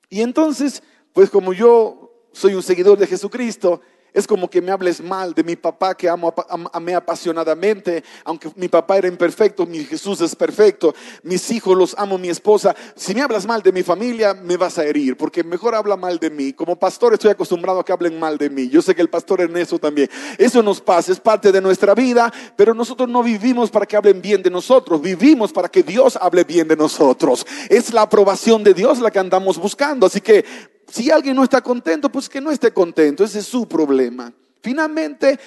[0.09, 3.81] Y entonces, pues como yo soy un seguidor de Jesucristo,
[4.13, 6.33] es como que me hables mal de mi papá que amo,
[6.73, 12.17] amé apasionadamente, aunque mi papá era imperfecto, mi Jesús es perfecto, mis hijos los amo,
[12.17, 12.75] mi esposa.
[12.95, 16.19] Si me hablas mal de mi familia, me vas a herir, porque mejor habla mal
[16.19, 16.53] de mí.
[16.53, 18.69] Como pastor estoy acostumbrado a que hablen mal de mí.
[18.69, 20.09] Yo sé que el pastor Ernesto también.
[20.37, 24.21] Eso nos pasa, es parte de nuestra vida, pero nosotros no vivimos para que hablen
[24.21, 27.45] bien de nosotros, vivimos para que Dios hable bien de nosotros.
[27.69, 30.07] Es la aprobación de Dios la que andamos buscando.
[30.07, 30.45] Así que
[30.89, 34.33] si alguien no está contento, pues que no esté contento, ese es su problema.
[34.61, 35.39] Finalmente,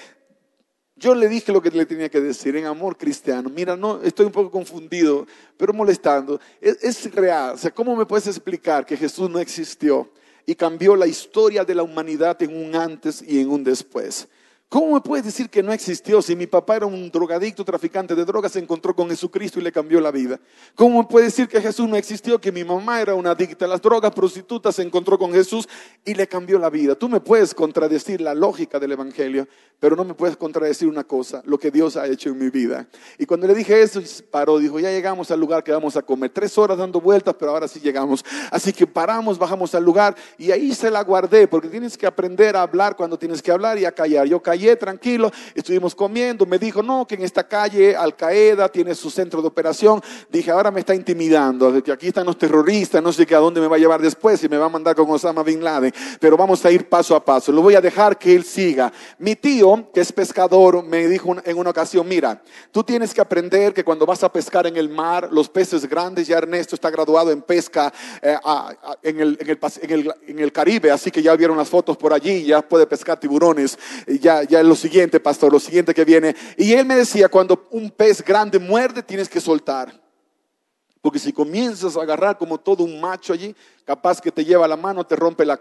[0.95, 3.49] yo le dije lo que le tenía que decir en amor cristiano.
[3.49, 5.25] Mira, no, estoy un poco confundido,
[5.57, 6.39] pero molestando.
[6.59, 7.55] Es, es, real.
[7.55, 10.11] O sea, ¿cómo me puedes explicar que Jesús no existió
[10.45, 14.27] y cambió la historia de la humanidad en un antes y en un después?
[14.71, 18.23] ¿Cómo me puedes decir que no existió si mi papá era un drogadicto, traficante de
[18.23, 20.39] drogas, se encontró con Jesucristo y le cambió la vida?
[20.75, 23.67] ¿Cómo me puedes decir que Jesús no existió, que mi mamá era una adicta a
[23.67, 25.67] las drogas, prostituta, se encontró con Jesús
[26.05, 26.95] y le cambió la vida?
[26.95, 29.45] Tú me puedes contradecir la lógica del Evangelio,
[29.77, 32.87] pero no me puedes contradecir una cosa, lo que Dios ha hecho en mi vida.
[33.17, 36.29] Y cuando le dije eso, paró, dijo, ya llegamos al lugar que vamos a comer.
[36.29, 38.23] Tres horas dando vueltas, pero ahora sí llegamos.
[38.49, 42.55] Así que paramos, bajamos al lugar y ahí se la guardé, porque tienes que aprender
[42.55, 44.27] a hablar cuando tienes que hablar y a callar.
[44.27, 48.95] Yo callé tranquilo, estuvimos comiendo, me dijo, no, que en esta calle Al Qaeda tiene
[48.95, 50.01] su centro de operación.
[50.29, 53.59] Dije, ahora me está intimidando, que aquí están los terroristas, no sé qué a dónde
[53.59, 56.37] me va a llevar después, y me va a mandar con Osama Bin Laden, pero
[56.37, 58.91] vamos a ir paso a paso, lo voy a dejar que él siga.
[59.17, 63.73] Mi tío, que es pescador, me dijo en una ocasión, mira, tú tienes que aprender
[63.73, 67.31] que cuando vas a pescar en el mar, los peces grandes, ya Ernesto está graduado
[67.31, 68.37] en pesca eh,
[69.03, 69.49] en, el, en,
[69.91, 73.19] el, en, el, Caribe, así que ya vieron las fotos por allí, ya puede pescar
[73.19, 73.77] tiburones,
[74.19, 76.35] ya, ya lo siguiente, pastor, lo siguiente que viene.
[76.57, 79.99] Y él me decía, cuando un pez grande muerde, tienes que soltar.
[81.01, 84.77] Porque si comienzas a agarrar como todo un macho allí, capaz que te lleva la
[84.77, 85.59] mano, te rompe la,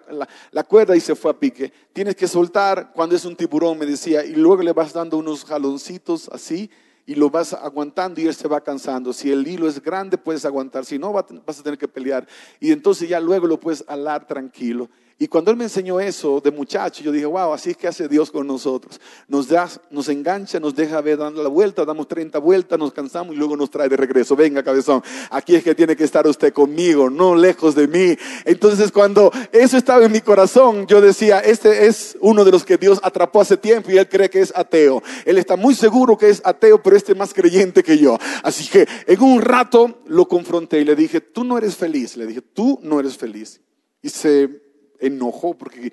[0.50, 1.72] la, cuerda y se fue a pique.
[1.94, 5.46] Tienes que soltar cuando es un tiburón, me decía, y luego le vas dando unos
[5.46, 6.70] jaloncitos así
[7.06, 9.14] y lo vas aguantando y él se va cansando.
[9.14, 12.26] Si el hilo es grande, puedes aguantar, si no, vas a tener que pelear.
[12.60, 14.90] Y entonces ya luego lo puedes alar tranquilo.
[15.22, 18.08] Y cuando él me enseñó eso de muchacho, yo dije, wow, así es que hace
[18.08, 18.98] Dios con nosotros.
[19.28, 23.34] Nos, da, nos engancha, nos deja ver dando la vuelta, damos 30 vueltas, nos cansamos
[23.34, 24.34] y luego nos trae de regreso.
[24.34, 28.16] Venga, cabezón, aquí es que tiene que estar usted conmigo, no lejos de mí.
[28.46, 32.78] Entonces, cuando eso estaba en mi corazón, yo decía, este es uno de los que
[32.78, 35.02] Dios atrapó hace tiempo y él cree que es ateo.
[35.26, 38.16] Él está muy seguro que es ateo, pero este es más creyente que yo.
[38.42, 42.16] Así que en un rato lo confronté y le dije, tú no eres feliz.
[42.16, 43.60] Le dije, tú no eres feliz.
[44.00, 44.69] Y se
[45.00, 45.92] enojó porque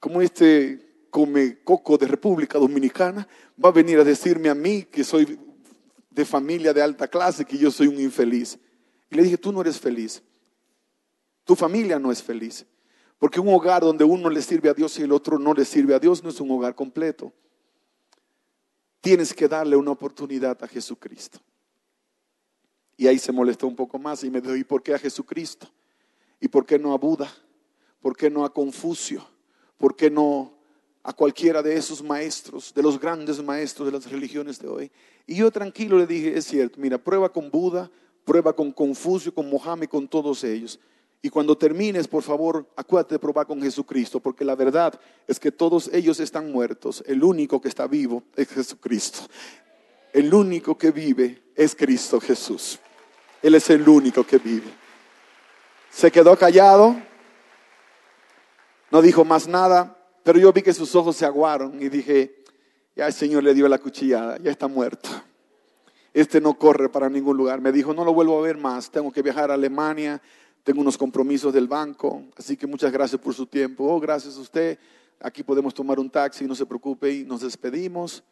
[0.00, 3.28] como este come coco de República Dominicana
[3.62, 5.38] va a venir a decirme a mí que soy
[6.10, 8.58] de familia de alta clase, que yo soy un infeliz.
[9.10, 10.22] Y le dije, tú no eres feliz.
[11.44, 12.66] Tu familia no es feliz.
[13.18, 15.94] Porque un hogar donde uno le sirve a Dios y el otro no le sirve
[15.94, 17.32] a Dios no es un hogar completo.
[19.00, 21.38] Tienes que darle una oportunidad a Jesucristo.
[22.96, 25.68] Y ahí se molestó un poco más y me dijo, ¿y por qué a Jesucristo?
[26.40, 27.32] ¿Y por qué no a Buda?
[28.04, 29.26] ¿Por qué no a Confucio?
[29.78, 30.52] ¿Por qué no
[31.02, 34.92] a cualquiera de esos maestros, de los grandes maestros de las religiones de hoy?
[35.26, 37.90] Y yo tranquilo le dije, es cierto, mira, prueba con Buda,
[38.26, 40.78] prueba con Confucio, con Mohammed, con todos ellos.
[41.22, 45.50] Y cuando termines, por favor, acuérdate de probar con Jesucristo, porque la verdad es que
[45.50, 47.02] todos ellos están muertos.
[47.06, 49.20] El único que está vivo es Jesucristo.
[50.12, 52.78] El único que vive es Cristo Jesús.
[53.40, 54.70] Él es el único que vive.
[55.90, 56.94] Se quedó callado,
[58.94, 62.44] no dijo más nada, pero yo vi que sus ojos se aguaron y dije,
[62.94, 65.08] ya el Señor le dio la cuchillada, ya está muerto.
[66.12, 67.60] Este no corre para ningún lugar.
[67.60, 70.22] Me dijo, no lo vuelvo a ver más, tengo que viajar a Alemania,
[70.62, 73.82] tengo unos compromisos del banco, así que muchas gracias por su tiempo.
[73.82, 74.78] Oh, gracias a usted.
[75.18, 78.22] Aquí podemos tomar un taxi, no se preocupe y nos despedimos.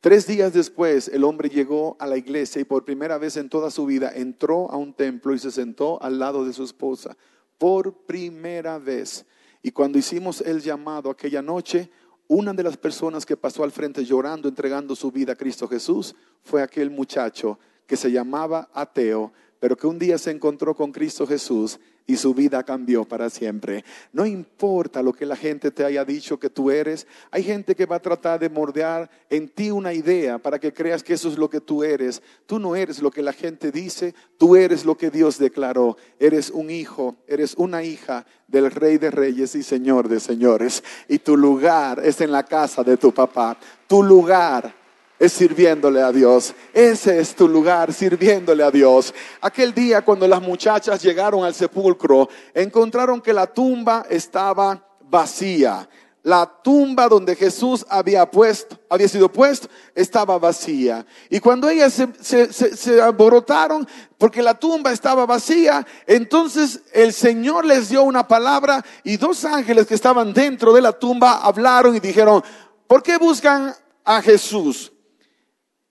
[0.00, 3.70] Tres días después, el hombre llegó a la iglesia y por primera vez en toda
[3.70, 7.16] su vida entró a un templo y se sentó al lado de su esposa.
[7.56, 9.26] Por primera vez.
[9.62, 11.90] Y cuando hicimos el llamado aquella noche,
[12.28, 16.14] una de las personas que pasó al frente llorando, entregando su vida a Cristo Jesús,
[16.42, 21.26] fue aquel muchacho que se llamaba ateo, pero que un día se encontró con Cristo
[21.26, 23.84] Jesús y su vida cambió para siempre.
[24.12, 27.86] No importa lo que la gente te haya dicho que tú eres, hay gente que
[27.86, 31.38] va a tratar de mordear en ti una idea para que creas que eso es
[31.38, 32.22] lo que tú eres.
[32.46, 35.96] Tú no eres lo que la gente dice, tú eres lo que Dios declaró.
[36.18, 40.82] Eres un hijo, eres una hija del Rey de Reyes y Señor de Señores.
[41.08, 43.56] Y tu lugar es en la casa de tu papá.
[43.86, 44.81] Tu lugar
[45.22, 46.52] es sirviéndole a Dios.
[46.74, 49.14] Ese es tu lugar, sirviéndole a Dios.
[49.40, 55.88] Aquel día cuando las muchachas llegaron al sepulcro, encontraron que la tumba estaba vacía.
[56.24, 61.06] La tumba donde Jesús había puesto, había sido puesto, estaba vacía.
[61.30, 63.86] Y cuando ellas se, se, se, alborotaron
[64.18, 69.86] porque la tumba estaba vacía, entonces el Señor les dio una palabra y dos ángeles
[69.86, 72.42] que estaban dentro de la tumba hablaron y dijeron,
[72.88, 73.72] ¿por qué buscan
[74.04, 74.92] a Jesús?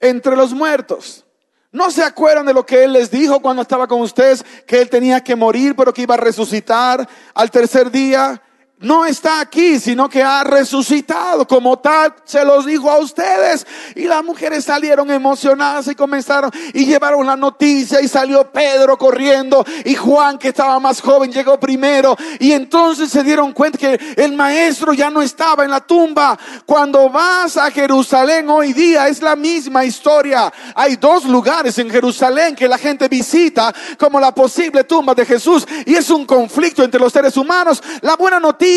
[0.02, 1.24] Entre los muertos.
[1.72, 4.44] ¿No se acuerdan de lo que Él les dijo cuando estaba con ustedes?
[4.68, 8.42] Que Él tenía que morir, pero que iba a resucitar al tercer día.
[8.82, 11.48] No está aquí, sino que ha resucitado.
[11.48, 13.66] Como tal, se los dijo a ustedes.
[13.96, 19.64] Y las mujeres salieron emocionadas y comenzaron y llevaron la noticia y salió Pedro corriendo
[19.86, 22.16] y Juan, que estaba más joven, llegó primero.
[22.40, 26.38] Y entonces se dieron cuenta que el maestro ya no estaba en la tumba.
[26.66, 30.52] Cuando vas a Jerusalén hoy día es la misma historia.
[30.74, 35.68] Hay dos lugares en Jerusalén que la gente visita como la posible tumba de Jesús
[35.86, 37.84] y es un conflicto entre los seres humanos.
[38.02, 38.71] La buena noticia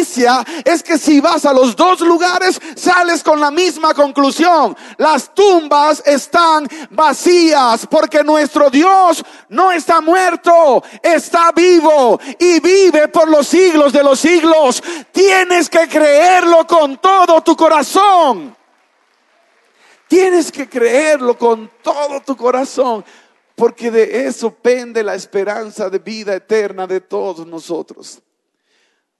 [0.64, 4.76] es que si vas a los dos lugares, sales con la misma conclusión.
[4.96, 13.28] Las tumbas están vacías porque nuestro Dios no está muerto, está vivo y vive por
[13.28, 14.82] los siglos de los siglos.
[15.12, 18.56] Tienes que creerlo con todo tu corazón.
[20.08, 23.04] Tienes que creerlo con todo tu corazón,
[23.56, 28.20] porque de eso pende la esperanza de vida eterna de todos nosotros.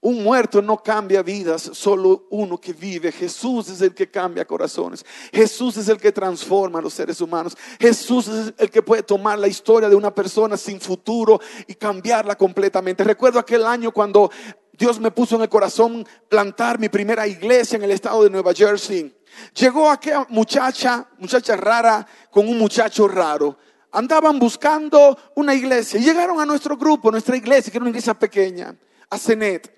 [0.05, 3.11] Un muerto no cambia vidas, solo uno que vive.
[3.11, 5.03] Jesús es el que cambia corazones.
[5.33, 7.57] Jesús es el que transforma a los seres humanos.
[7.79, 12.35] Jesús es el que puede tomar la historia de una persona sin futuro y cambiarla
[12.35, 13.03] completamente.
[13.03, 14.29] Recuerdo aquel año cuando
[14.73, 18.53] Dios me puso en el corazón plantar mi primera iglesia en el estado de Nueva
[18.53, 19.11] Jersey.
[19.55, 23.57] Llegó aquella muchacha, muchacha rara, con un muchacho raro
[23.91, 25.99] andaban buscando una iglesia.
[25.99, 28.75] Llegaron a nuestro grupo, nuestra iglesia, que era una iglesia pequeña,
[29.09, 29.73] a Cenet.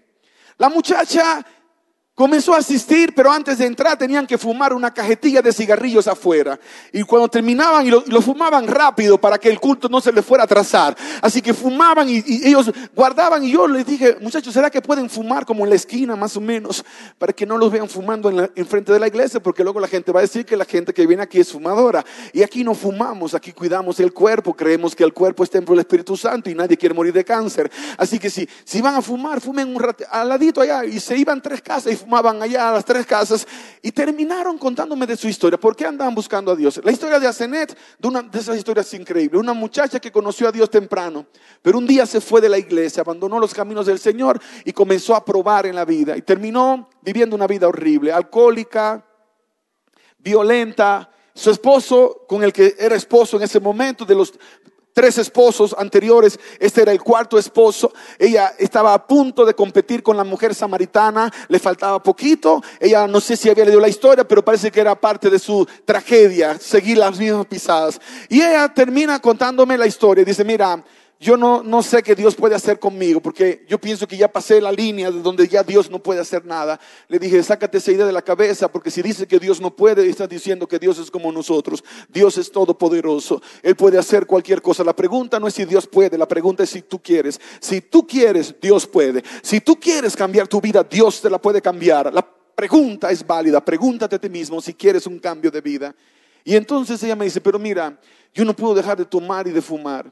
[0.60, 1.46] La muchacha
[2.17, 6.60] Comenzó a asistir, pero antes de entrar tenían que fumar una cajetilla de cigarrillos afuera.
[6.91, 10.41] Y cuando terminaban y lo, fumaban rápido para que el culto no se les fuera
[10.41, 10.97] a atrasar.
[11.21, 15.45] Así que fumaban y, ellos guardaban y yo les dije, muchachos, ¿será que pueden fumar
[15.45, 16.84] como en la esquina más o menos?
[17.19, 20.12] Para que no los vean fumando en, frente de la iglesia, porque luego la gente
[20.12, 22.03] va a decir que la gente que viene aquí es fumadora.
[22.34, 25.82] Y aquí no fumamos, aquí cuidamos el cuerpo, creemos que el cuerpo es templo del
[25.82, 27.69] Espíritu Santo y nadie quiere morir de cáncer.
[27.95, 31.15] Así que si, si van a fumar, fumen un rato, al ladito allá y se
[31.15, 33.46] iban tres casas y fumaban allá a las tres casas
[33.82, 35.60] y terminaron contándome de su historia.
[35.60, 36.80] ¿Por qué andaban buscando a Dios?
[36.82, 39.38] La historia de Asenet, de una de esas historias increíbles.
[39.38, 41.26] Una muchacha que conoció a Dios temprano,
[41.62, 45.15] pero un día se fue de la iglesia, abandonó los caminos del Señor y comenzó
[45.15, 46.15] a probar en la vida.
[46.15, 49.06] Y terminó viviendo una vida horrible, alcohólica,
[50.17, 51.12] violenta.
[51.34, 54.34] Su esposo, con el que era esposo en ese momento, de los
[54.97, 60.17] tres esposos anteriores, este era el cuarto esposo, ella estaba a punto de competir con
[60.17, 64.43] la mujer samaritana, le faltaba poquito, ella no sé si había leído la historia, pero
[64.43, 68.01] parece que era parte de su tragedia, seguir las mismas pisadas.
[68.27, 70.83] Y ella termina contándome la historia, dice, mira,
[71.19, 74.62] yo no, no sé qué Dios puede hacer conmigo, porque yo pienso que ya pasé
[74.62, 76.80] la línea de donde ya Dios no puede hacer nada.
[77.08, 80.08] Le dije, sácate esa idea de la cabeza, porque si dice que Dios no puede,
[80.08, 81.84] estás diciendo que Dios es como nosotros.
[82.08, 84.84] Dios es todopoderoso, Él puede hacer cualquier cosa.
[84.84, 87.41] La pregunta no es si Dios puede, la pregunta es si tú quieres.
[87.60, 89.23] Si tú quieres, Dios puede.
[89.41, 92.13] Si tú quieres cambiar tu vida, Dios te la puede cambiar.
[92.13, 95.95] La pregunta es válida, pregúntate a ti mismo si quieres un cambio de vida.
[96.43, 97.99] Y entonces ella me dice, pero mira,
[98.36, 100.12] yo no puedo dejar de tomar y de fumar.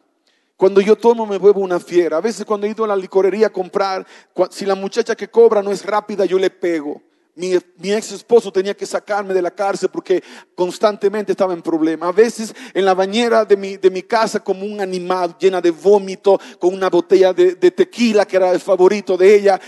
[0.58, 2.18] Cuando yo tomo me vuelvo una fiera.
[2.18, 4.06] A veces cuando he ido a la licorería a comprar,
[4.52, 7.02] si la muchacha que cobra no es rápida, yo le pego.
[7.36, 10.24] Mi, ex esposo tenía que sacarme de la cárcel porque
[10.56, 12.08] constantemente estaba en problema.
[12.08, 15.72] A veces en la bañera de mi, de mi casa como un animal llena de
[15.72, 19.60] vómito, con una botella de, de tequila que era el favorito de ella.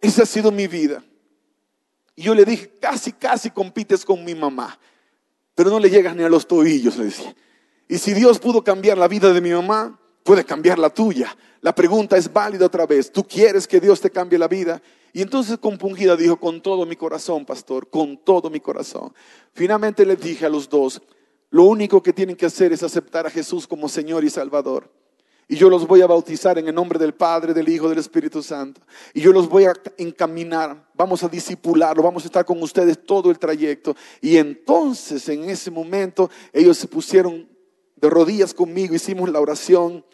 [0.00, 1.04] Esa ha sido mi vida.
[2.16, 4.78] Y yo le dije, casi, casi compites con mi mamá,
[5.54, 7.34] pero no le llegas ni a los tobillos, le decía.
[7.88, 11.36] Y si Dios pudo cambiar la vida de mi mamá, puede cambiar la tuya.
[11.60, 13.10] La pregunta es válida otra vez.
[13.12, 14.82] ¿Tú quieres que Dios te cambie la vida?
[15.12, 19.12] Y entonces compungida dijo, con todo mi corazón, pastor, con todo mi corazón.
[19.52, 21.02] Finalmente le dije a los dos,
[21.50, 24.90] lo único que tienen que hacer es aceptar a Jesús como Señor y Salvador.
[25.48, 28.42] Y yo los voy a bautizar en el nombre del Padre, del Hijo, del Espíritu
[28.42, 28.80] Santo.
[29.12, 30.88] Y yo los voy a encaminar.
[30.94, 32.02] Vamos a disipularlo.
[32.02, 33.94] Vamos a estar con ustedes todo el trayecto.
[34.22, 37.46] Y entonces, en ese momento, ellos se pusieron
[38.02, 40.04] de rodillas conmigo, hicimos la oración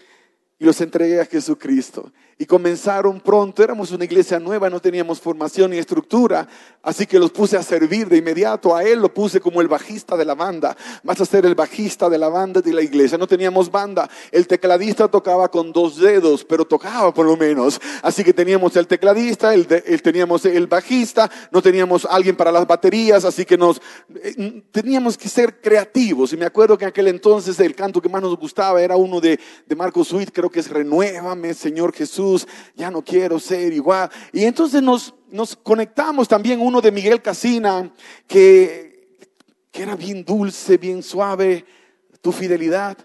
[0.59, 2.13] y los entregué a Jesucristo.
[2.41, 6.47] Y comenzaron pronto, éramos una iglesia nueva, no teníamos formación ni estructura,
[6.85, 8.77] así que los puse a servir de inmediato.
[8.77, 10.77] A él lo puse como el bajista de la banda.
[11.03, 13.19] Vas a ser el bajista de la banda de la iglesia.
[13.19, 14.09] No teníamos banda.
[14.31, 17.81] El tecladista tocaba con dos dedos, pero tocaba por lo menos.
[18.03, 23.25] Así que teníamos el tecladista, el, teníamos el bajista, no teníamos alguien para las baterías,
[23.25, 23.83] así que nos
[24.15, 26.33] eh, teníamos que ser creativos.
[26.33, 29.21] Y me acuerdo que en aquel entonces el canto que más nos gustaba era uno
[29.21, 32.28] de, de Marcos Sweet, creo que es Renuévame, Señor Jesús
[32.75, 34.11] ya no quiero ser igual.
[34.33, 37.93] Y entonces nos, nos conectamos también uno de Miguel Casina,
[38.27, 39.19] que,
[39.71, 41.65] que era bien dulce, bien suave,
[42.21, 42.97] tu fidelidad.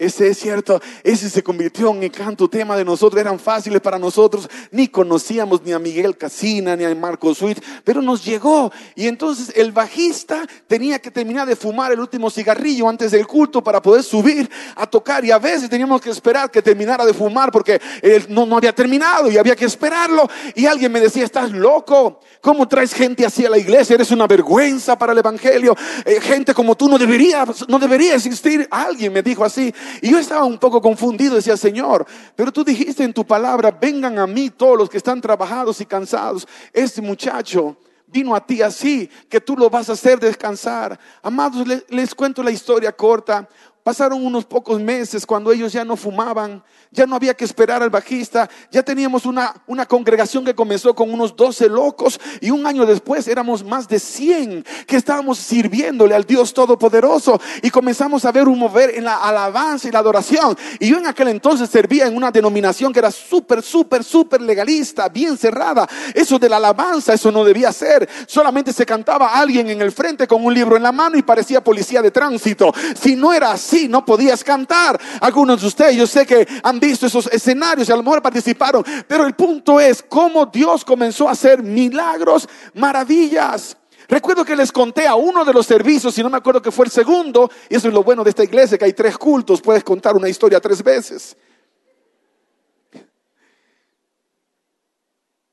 [0.00, 3.98] Ese es cierto, ese se convirtió en el canto tema de nosotros, eran fáciles para
[3.98, 8.72] nosotros, ni conocíamos ni a Miguel Casina ni a Marco Sweet, pero nos llegó.
[8.94, 13.62] Y entonces el bajista tenía que terminar de fumar el último cigarrillo antes del culto
[13.62, 15.22] para poder subir a tocar.
[15.22, 19.30] Y a veces teníamos que esperar que terminara de fumar porque él no, había terminado
[19.30, 20.30] y había que esperarlo.
[20.54, 23.96] Y alguien me decía, estás loco, ¿cómo traes gente así a la iglesia?
[23.96, 25.76] Eres una vergüenza para el Evangelio.
[26.06, 28.66] Eh, gente como tú no debería, no debería existir.
[28.70, 29.74] Alguien me dijo así.
[30.02, 34.18] Y yo estaba un poco confundido, decía, Señor, pero tú dijiste en tu palabra, vengan
[34.18, 36.46] a mí todos los que están trabajados y cansados.
[36.72, 37.76] Este muchacho
[38.06, 40.98] vino a ti así, que tú lo vas a hacer descansar.
[41.22, 43.48] Amados, les, les cuento la historia corta.
[43.82, 47.88] Pasaron unos pocos meses cuando ellos ya no fumaban, ya no había que esperar al
[47.88, 52.84] bajista, ya teníamos una, una congregación que comenzó con unos 12 locos y un año
[52.84, 58.48] después éramos más de 100 que estábamos sirviéndole al Dios Todopoderoso y comenzamos a ver
[58.48, 60.58] un mover en la alabanza y la adoración.
[60.78, 65.08] Y yo en aquel entonces servía en una denominación que era súper, súper, súper legalista,
[65.08, 65.88] bien cerrada.
[66.14, 68.06] Eso de la alabanza, eso no debía ser.
[68.26, 71.64] Solamente se cantaba alguien en el frente con un libro en la mano y parecía
[71.64, 72.74] policía de tránsito.
[73.00, 75.00] Si no era así, no podías cantar.
[75.20, 78.84] Algunos de ustedes, yo sé que han visto esos escenarios y a lo mejor participaron,
[79.06, 83.76] pero el punto es cómo Dios comenzó a hacer milagros, maravillas.
[84.08, 86.86] Recuerdo que les conté a uno de los servicios, si no me acuerdo que fue
[86.86, 89.84] el segundo, y eso es lo bueno de esta iglesia, que hay tres cultos, puedes
[89.84, 91.36] contar una historia tres veces.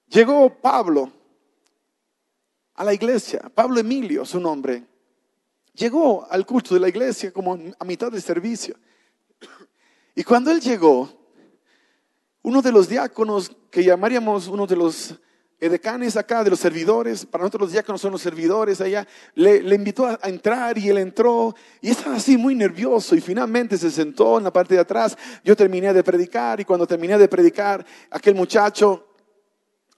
[0.08, 1.12] Llegó Pablo
[2.74, 4.87] a la iglesia, Pablo Emilio, su nombre
[5.78, 8.76] llegó al culto de la iglesia como a mitad del servicio.
[10.16, 11.10] Y cuando él llegó,
[12.42, 15.16] uno de los diáconos, que llamaríamos uno de los
[15.60, 20.06] edecanes acá, de los servidores, para nosotros los diáconos son los servidores allá, le, invitó
[20.06, 24.44] a, entrar y él entró y estaba así muy nervioso y finalmente se sentó en
[24.44, 25.18] la parte de atrás.
[25.44, 29.07] Yo terminé de predicar y cuando terminé de predicar, aquel muchacho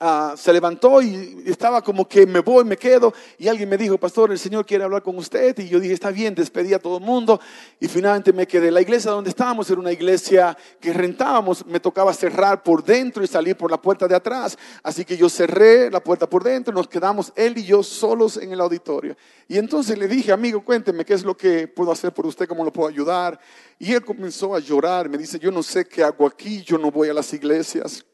[0.02, 3.14] Uh, se levantó y estaba como que me voy, me quedo.
[3.38, 5.60] Y alguien me dijo, pastor, el Señor quiere hablar con usted.
[5.60, 7.38] Y yo dije, está bien, despedí a todo el mundo.
[7.82, 8.72] Y finalmente me quedé.
[8.72, 11.66] La iglesia donde estábamos era una iglesia que rentábamos.
[11.66, 14.58] Me tocaba cerrar por dentro y salir por la puerta de atrás.
[14.84, 16.74] Así que yo cerré la puerta por dentro.
[16.74, 19.18] Nos quedamos él y yo solos en el auditorio.
[19.50, 22.64] Y entonces le dije, amigo, cuénteme qué es lo que puedo hacer por usted, cómo
[22.64, 23.38] lo puedo ayudar.
[23.78, 25.10] Y él comenzó a llorar.
[25.10, 28.06] Me dice, yo no sé qué hago aquí, yo no voy a las iglesias.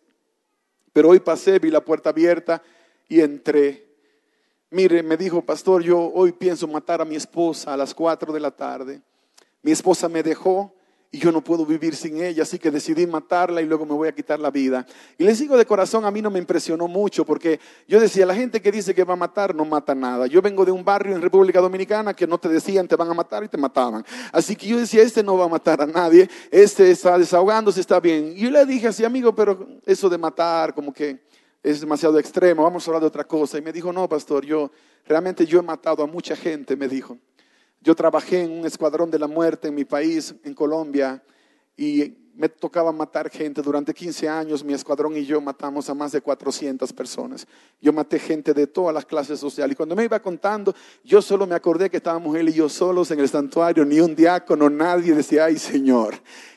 [0.95, 2.63] Pero hoy pasé, vi la puerta abierta
[3.09, 3.85] y entré.
[4.69, 8.39] Mire, me dijo, pastor, yo hoy pienso matar a mi esposa a las 4 de
[8.39, 9.01] la tarde.
[9.61, 10.73] Mi esposa me dejó
[11.11, 14.07] y yo no puedo vivir sin ella, así que decidí matarla y luego me voy
[14.07, 14.85] a quitar la vida.
[15.17, 18.35] Y les digo de corazón, a mí no me impresionó mucho porque yo decía, la
[18.35, 20.27] gente que dice que va a matar no mata nada.
[20.27, 23.13] Yo vengo de un barrio en República Dominicana que no te decían te van a
[23.13, 24.05] matar y te mataban.
[24.31, 27.99] Así que yo decía, este no va a matar a nadie, este está desahogándose, está
[27.99, 28.33] bien.
[28.35, 31.23] Y yo le dije así, amigo, pero eso de matar como que
[31.63, 33.57] es demasiado extremo, vamos a hablar de otra cosa.
[33.57, 34.69] Y me dijo, no, pastor, yo
[35.07, 37.17] realmente yo he matado a mucha gente, me dijo.
[37.85, 41.21] Yo trabajé en un escuadrón de la muerte en mi país, en Colombia,
[41.77, 43.61] y me tocaba matar gente.
[43.61, 47.45] Durante 15 años mi escuadrón y yo matamos a más de 400 personas.
[47.79, 49.73] Yo maté gente de todas las clases sociales.
[49.73, 50.73] Y cuando me iba contando,
[51.03, 54.15] yo solo me acordé que estábamos él y yo solos en el santuario, ni un
[54.15, 56.15] diácono, nadie decía, ay Señor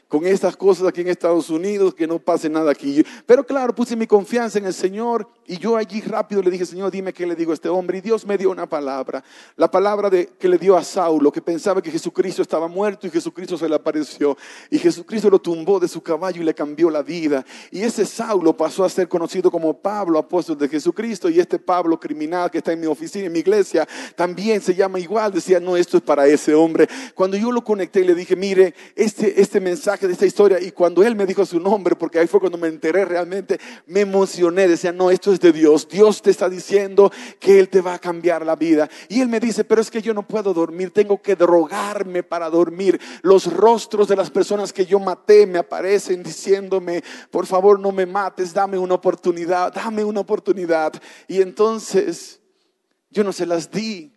[0.08, 3.04] con estas cosas aquí en Estados Unidos, que no pase nada aquí.
[3.26, 6.90] Pero claro, puse mi confianza en el Señor y yo allí rápido le dije, Señor,
[6.90, 7.98] dime qué le digo a este hombre.
[7.98, 9.22] Y Dios me dio una palabra,
[9.56, 13.10] la palabra de, que le dio a Saulo, que pensaba que Jesucristo estaba muerto y
[13.10, 14.36] Jesucristo se le apareció.
[14.70, 17.44] Y Jesucristo lo tumbó de su caballo y le cambió la vida.
[17.70, 21.28] Y ese Saulo pasó a ser conocido como Pablo, apóstol de Jesucristo.
[21.28, 23.86] Y este Pablo criminal que está en mi oficina, en mi iglesia,
[24.16, 25.32] también se llama igual.
[25.32, 26.88] Decía, no, esto es para ese hombre.
[27.14, 31.02] Cuando yo lo conecté, le dije, mire, este, este mensaje de esta historia y cuando
[31.02, 34.92] él me dijo su nombre, porque ahí fue cuando me enteré realmente, me emocioné, decía,
[34.92, 38.44] no, esto es de Dios, Dios te está diciendo que Él te va a cambiar
[38.44, 38.88] la vida.
[39.08, 42.50] Y él me dice, pero es que yo no puedo dormir, tengo que drogarme para
[42.50, 43.00] dormir.
[43.22, 48.06] Los rostros de las personas que yo maté me aparecen diciéndome, por favor no me
[48.06, 50.92] mates, dame una oportunidad, dame una oportunidad.
[51.26, 52.40] Y entonces
[53.10, 54.14] yo no se las di.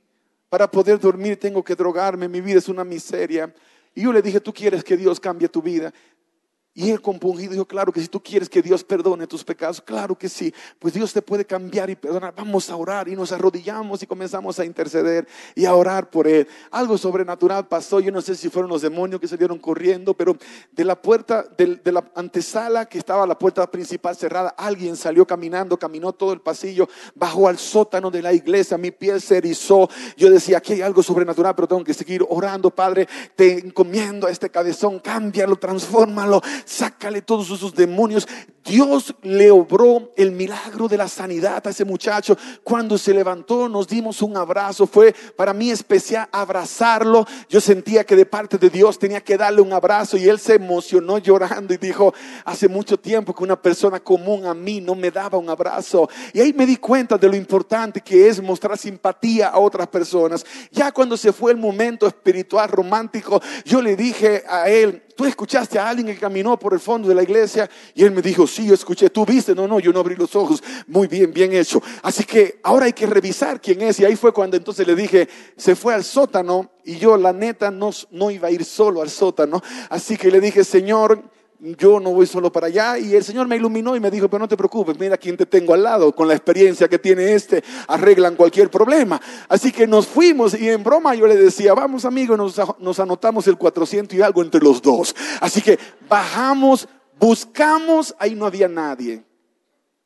[0.49, 3.53] Para poder dormir tengo que drogarme, mi vida es una miseria.
[3.93, 5.93] Y yo le dije, tú quieres que Dios cambie tu vida.
[6.73, 10.17] Y él compungido dijo, claro que si tú quieres que Dios perdone tus pecados, claro
[10.17, 12.33] que sí, pues Dios te puede cambiar y perdonar.
[12.33, 16.47] Vamos a orar y nos arrodillamos y comenzamos a interceder y a orar por él.
[16.71, 20.37] Algo sobrenatural pasó, yo no sé si fueron los demonios que salieron corriendo, pero
[20.71, 25.77] de la puerta, de, la antesala que estaba la puerta principal cerrada, alguien salió caminando,
[25.77, 29.89] caminó todo el pasillo, bajó al sótano de la iglesia, mi piel se erizó.
[30.15, 34.31] Yo decía, aquí hay algo sobrenatural, pero tengo que seguir orando, Padre, te encomiendo a
[34.31, 38.27] este cabezón, cámbialo, transfórmalo sácale todos esos demonios.
[38.63, 42.37] Dios le obró el milagro de la sanidad a ese muchacho.
[42.63, 44.85] Cuando se levantó, nos dimos un abrazo.
[44.85, 47.25] Fue para mí especial abrazarlo.
[47.49, 50.55] Yo sentía que de parte de Dios tenía que darle un abrazo y él se
[50.55, 52.13] emocionó llorando y dijo,
[52.45, 56.07] hace mucho tiempo que una persona común a mí no me daba un abrazo.
[56.33, 60.45] Y ahí me di cuenta de lo importante que es mostrar simpatía a otras personas.
[60.71, 65.79] Ya cuando se fue el momento espiritual romántico, yo le dije a él, tú escuchaste
[65.79, 68.67] a alguien que caminó por el fondo de la iglesia y él me dijo, sí,
[68.67, 71.81] yo escuché, tú viste, no, no, yo no abrí los ojos, muy bien, bien hecho.
[72.03, 75.27] Así que ahora hay que revisar quién es y ahí fue cuando entonces le dije,
[75.57, 79.09] se fue al sótano y yo la neta no, no iba a ir solo al
[79.09, 81.21] sótano, así que le dije, Señor,
[81.61, 82.97] yo no voy solo para allá.
[82.97, 85.45] Y el Señor me iluminó y me dijo, pero no te preocupes, mira quién te
[85.45, 89.21] tengo al lado, con la experiencia que tiene este, arreglan cualquier problema.
[89.47, 93.47] Así que nos fuimos y en broma yo le decía, vamos amigos, nos, nos anotamos
[93.47, 95.15] el 400 y algo entre los dos.
[95.39, 95.77] Así que
[96.09, 96.87] bajamos,
[97.19, 99.23] buscamos, ahí no había nadie.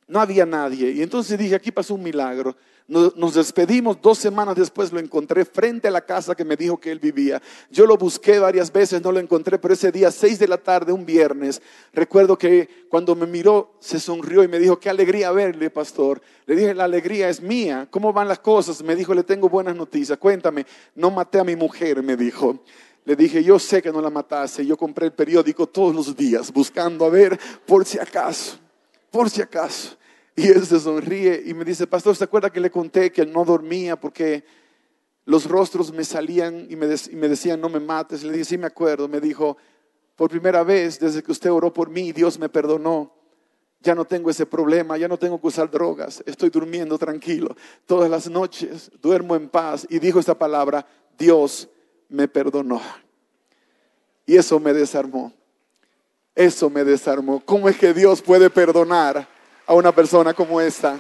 [0.08, 0.91] No había nadie.
[0.91, 2.56] Y entonces dije, aquí pasó un milagro.
[2.88, 6.92] Nos, despedimos, dos semanas después lo encontré frente a la casa que me dijo que
[6.92, 7.42] él vivía.
[7.72, 10.94] Yo lo busqué varias veces, no lo encontré, pero ese día, seis de la tarde,
[10.94, 11.64] un viernes,
[11.94, 16.22] recuerdo que cuando me miró, se sonrió y me dijo, qué alegría verle, pastor.
[16.46, 17.88] Le dije, la alegría es mía.
[17.90, 18.84] ¿Cómo van las cosas?
[18.84, 20.20] Me dijo, le tengo buenas noticias.
[20.20, 22.60] Cuéntame, no maté a mi mujer, me dijo.
[23.04, 24.64] Le dije, yo sé que no la mataste.
[24.64, 28.60] Yo compré el periódico todos los días buscando a ver por si acaso,
[29.10, 29.98] por si acaso.
[30.38, 33.46] Y él se sonríe y me dice, pastor, ¿se acuerda que le conté que no
[33.46, 34.44] dormía porque
[35.24, 38.24] los rostros me salían y me, decían, no me mates?
[38.24, 39.08] Le dije, sí me acuerdo.
[39.08, 39.56] Me dijo,
[40.16, 43.14] por primera vez desde que usted oró por mí, Dios me perdonó.
[43.80, 47.56] Ya no tengo ese problema, ya no tengo que usar drogas, estoy durmiendo tranquilo.
[47.86, 49.86] Todas las noches duermo en paz.
[49.90, 50.86] Y dijo esta palabra,
[51.18, 51.70] Dios
[52.10, 52.82] me perdonó.
[54.26, 55.32] Y eso me desarmó.
[56.34, 57.42] Eso me desarmó.
[57.46, 59.35] ¿Cómo es que Dios puede perdonar?
[59.66, 60.97] A una persona como esta.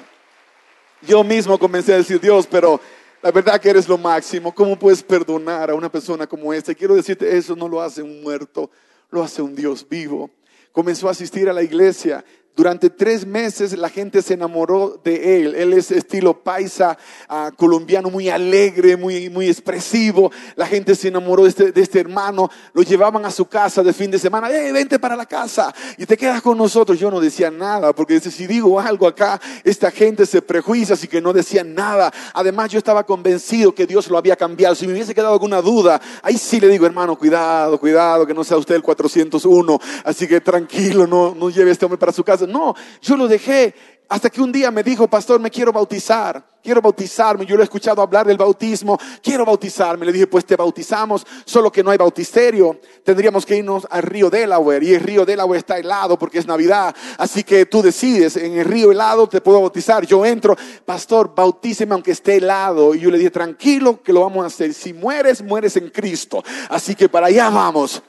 [1.01, 2.79] Yo mismo comencé a decir, Dios, pero
[3.21, 4.53] la verdad que eres lo máximo.
[4.53, 6.73] ¿Cómo puedes perdonar a una persona como esta?
[6.73, 8.69] quiero decirte, eso no lo hace un muerto,
[9.09, 10.29] lo hace un Dios vivo.
[10.71, 12.23] Comenzó a asistir a la iglesia,
[12.55, 15.55] durante tres meses la gente se enamoró de él.
[15.55, 16.97] Él es estilo paisa
[17.27, 20.31] ah, colombiano, muy alegre, muy, muy expresivo.
[20.55, 22.49] La gente se enamoró de este, de este, hermano.
[22.73, 24.49] Lo llevaban a su casa de fin de semana.
[24.49, 25.73] ¡Eh, vente para la casa!
[25.97, 26.97] Y te quedas con nosotros.
[26.97, 31.19] Yo no decía nada, porque si digo algo acá, esta gente se prejuicia, así que
[31.19, 32.13] no decía nada.
[32.33, 34.75] Además, yo estaba convencido que Dios lo había cambiado.
[34.75, 38.45] Si me hubiese quedado alguna duda, ahí sí le digo, hermano, cuidado, cuidado, que no
[38.45, 39.79] sea usted el 401.
[40.05, 42.44] Así que tranquilo, no, no lleve a este hombre para su casa.
[42.47, 43.73] No, yo lo dejé
[44.07, 47.45] hasta que un día me dijo, pastor, me quiero bautizar, quiero bautizarme.
[47.45, 50.05] Yo lo he escuchado hablar del bautismo, quiero bautizarme.
[50.05, 52.79] Le dije, pues te bautizamos, solo que no hay bautisterio.
[53.03, 56.95] Tendríamos que irnos al río Delaware y el río Delaware está helado porque es Navidad.
[57.17, 60.05] Así que tú decides, en el río helado te puedo bautizar.
[60.05, 62.93] Yo entro, pastor, bautíceme aunque esté helado.
[62.93, 64.73] Y yo le dije, tranquilo que lo vamos a hacer.
[64.73, 66.43] Si mueres, mueres en Cristo.
[66.69, 68.03] Así que para allá vamos.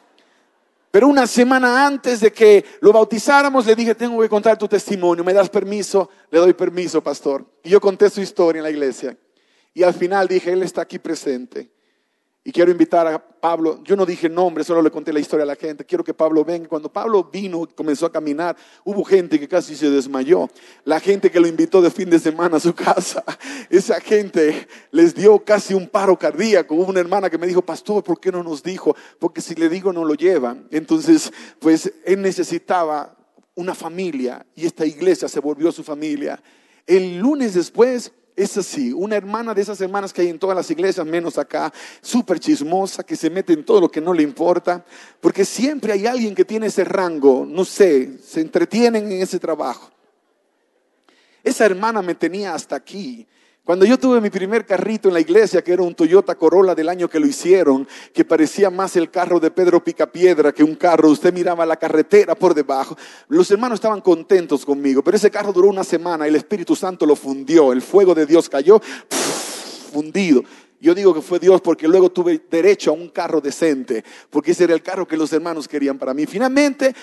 [0.97, 5.23] Pero una semana antes de que lo bautizáramos, le dije, tengo que contar tu testimonio,
[5.23, 6.09] ¿me das permiso?
[6.31, 7.45] Le doy permiso, pastor.
[7.63, 9.15] Y yo conté su historia en la iglesia.
[9.75, 11.71] Y al final dije, Él está aquí presente.
[12.47, 15.47] Y quiero invitar a Pablo, yo no dije nombre, solo le conté la historia a
[15.47, 16.69] la gente, quiero que Pablo venga.
[16.69, 20.49] Cuando Pablo vino, y comenzó a caminar, hubo gente que casi se desmayó.
[20.85, 23.25] La gente que lo invitó de fin de semana a su casa,
[23.69, 26.77] esa gente les dio casi un paro cardíaco.
[26.77, 28.95] Hubo una hermana que me dijo, pastor, ¿por qué no nos dijo?
[29.19, 30.69] Porque si le digo no lo llevan.
[30.71, 33.17] Entonces, pues él necesitaba
[33.57, 36.41] una familia y esta iglesia se volvió su familia.
[36.87, 40.71] El lunes después es así, una hermana de esas hermanas que hay en todas las
[40.71, 41.73] iglesias, menos acá,
[42.03, 44.85] súper chismosa, que se mete en todo lo que no le importa,
[45.21, 49.91] porque siempre hay alguien que tiene ese rango, no sé, se entretienen en ese trabajo.
[51.43, 53.27] Esa hermana me tenía hasta aquí.
[53.67, 56.89] Cuando yo tuve mi primer carrito en la iglesia, que era un Toyota Corolla del
[56.89, 61.11] año que lo hicieron, que parecía más el carro de Pedro Picapiedra que un carro,
[61.11, 62.97] usted miraba la carretera por debajo,
[63.27, 67.17] los hermanos estaban contentos conmigo, pero ese carro duró una semana, el Espíritu Santo lo
[67.17, 68.81] fundió, el fuego de Dios cayó,
[69.93, 70.45] fundido.
[70.79, 74.63] Yo digo que fue Dios porque luego tuve derecho a un carro decente, porque ese
[74.63, 76.27] era el carro que los hermanos querían para mí.
[76.27, 76.95] Finalmente,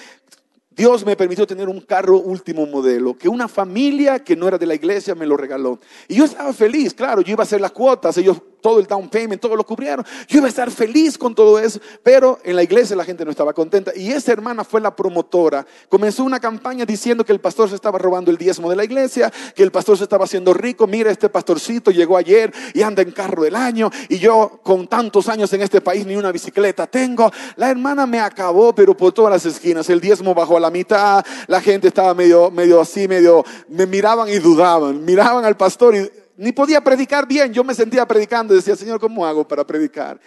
[0.75, 4.65] Dios me permitió tener un carro último modelo, que una familia que no era de
[4.65, 5.79] la iglesia me lo regaló.
[6.07, 9.09] Y yo estaba feliz, claro, yo iba a hacer las cuotas, ellos todo el down
[9.09, 10.05] payment, todo lo cubrieron.
[10.27, 13.31] Yo iba a estar feliz con todo eso, pero en la iglesia la gente no
[13.31, 13.91] estaba contenta.
[13.93, 15.67] Y esa hermana fue la promotora.
[15.89, 19.31] Comenzó una campaña diciendo que el pastor se estaba robando el diezmo de la iglesia,
[19.53, 20.87] que el pastor se estaba haciendo rico.
[20.87, 23.91] Mira, este pastorcito llegó ayer y anda en carro del año.
[24.07, 27.29] Y yo con tantos años en este país ni una bicicleta tengo.
[27.57, 29.89] La hermana me acabó, pero por todas las esquinas.
[29.89, 31.25] El diezmo bajó a la mitad.
[31.47, 35.03] La gente estaba medio, medio así, medio, me miraban y dudaban.
[35.03, 37.53] Miraban al pastor y ni podía predicar bien.
[37.53, 40.19] Yo me sentía predicando y decía, Señor, ¿cómo hago para predicar?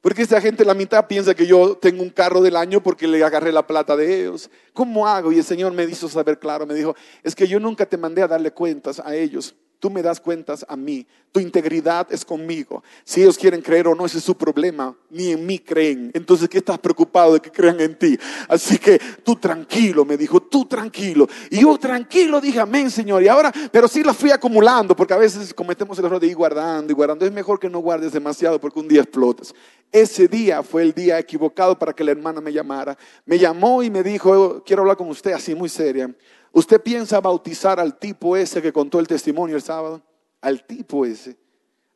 [0.00, 3.22] Porque esta gente, la mitad, piensa que yo tengo un carro del año porque le
[3.22, 4.50] agarré la plata de ellos.
[4.72, 5.30] ¿Cómo hago?
[5.30, 8.22] Y el Señor me hizo saber claro, me dijo, es que yo nunca te mandé
[8.22, 9.54] a darle cuentas a ellos.
[9.80, 11.06] Tú me das cuentas a mí.
[11.32, 12.84] Tu integridad es conmigo.
[13.02, 14.94] Si ellos quieren creer o no, ese es su problema.
[15.08, 16.10] Ni en mí creen.
[16.12, 18.18] Entonces, ¿qué estás preocupado de que crean en ti?
[18.46, 21.26] Así que tú tranquilo, me dijo, tú tranquilo.
[21.50, 23.22] Y yo tranquilo dije, amén, Señor.
[23.22, 26.36] Y ahora, pero sí la fui acumulando, porque a veces cometemos el error de ir
[26.36, 27.24] guardando y guardando.
[27.24, 29.54] Es mejor que no guardes demasiado porque un día explotas.
[29.90, 32.98] Ese día fue el día equivocado para que la hermana me llamara.
[33.24, 36.14] Me llamó y me dijo, quiero hablar con usted así muy seria.
[36.52, 40.02] ¿Usted piensa bautizar al tipo ese que contó el testimonio el sábado?
[40.40, 41.36] Al tipo ese.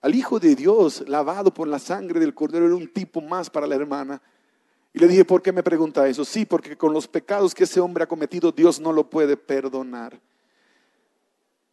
[0.01, 3.67] Al Hijo de Dios, lavado por la sangre del Cordero, era un tipo más para
[3.67, 4.23] la hermana.
[4.93, 6.25] Y le dije, ¿por qué me pregunta eso?
[6.25, 10.21] Sí, porque con los pecados que ese hombre ha cometido, Dios no lo puede perdonar.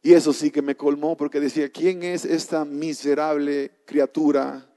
[0.02, 4.68] Y eso sí que me colmó porque decía, ¿quién es esta miserable criatura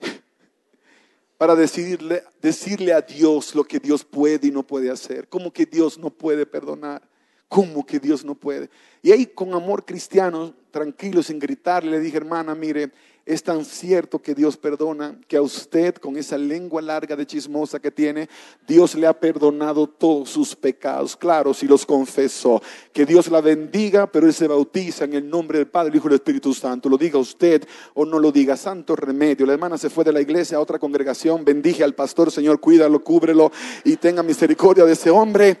[1.36, 5.28] para decirle, decirle a Dios lo que Dios puede y no puede hacer?
[5.28, 7.09] ¿Cómo que Dios no puede perdonar?
[7.50, 8.70] ¿Cómo que Dios no puede?
[9.02, 12.92] Y ahí con amor cristiano, tranquilo, sin gritarle, le dije, hermana, mire,
[13.26, 17.80] es tan cierto que Dios perdona, que a usted con esa lengua larga de chismosa
[17.80, 18.28] que tiene,
[18.68, 21.16] Dios le ha perdonado todos sus pecados.
[21.16, 22.62] Claro, si los confesó.
[22.92, 26.06] Que Dios la bendiga, pero Él se bautiza en el nombre del Padre, el Hijo
[26.06, 26.88] y del Espíritu Santo.
[26.88, 28.56] Lo diga usted o no lo diga.
[28.56, 29.44] Santo remedio.
[29.44, 31.44] La hermana se fue de la iglesia a otra congregación.
[31.44, 33.50] Bendije al pastor, Señor, cuídalo, cúbrelo
[33.82, 35.58] y tenga misericordia de ese hombre.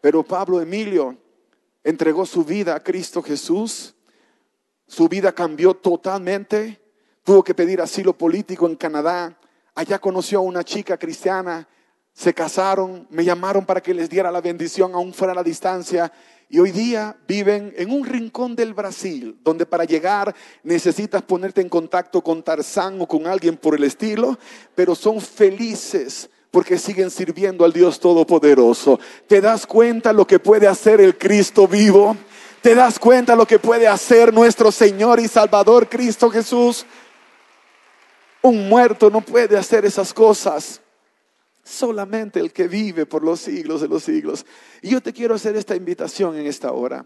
[0.00, 1.16] Pero Pablo Emilio
[1.82, 3.94] entregó su vida a Cristo Jesús.
[4.86, 6.80] Su vida cambió totalmente.
[7.24, 9.38] Tuvo que pedir asilo político en Canadá.
[9.74, 11.68] Allá conoció a una chica cristiana.
[12.12, 16.12] Se casaron, me llamaron para que les diera la bendición aún fuera a la distancia.
[16.48, 21.68] Y hoy día viven en un rincón del Brasil, donde para llegar necesitas ponerte en
[21.68, 24.38] contacto con Tarzán o con alguien por el estilo,
[24.74, 28.98] pero son felices porque siguen sirviendo al Dios Todopoderoso.
[29.26, 32.16] ¿Te das cuenta lo que puede hacer el Cristo vivo?
[32.62, 36.86] ¿Te das cuenta lo que puede hacer nuestro Señor y Salvador Cristo Jesús?
[38.42, 40.80] Un muerto no puede hacer esas cosas.
[41.62, 44.46] Solamente el que vive por los siglos de los siglos.
[44.80, 47.04] Y yo te quiero hacer esta invitación en esta hora.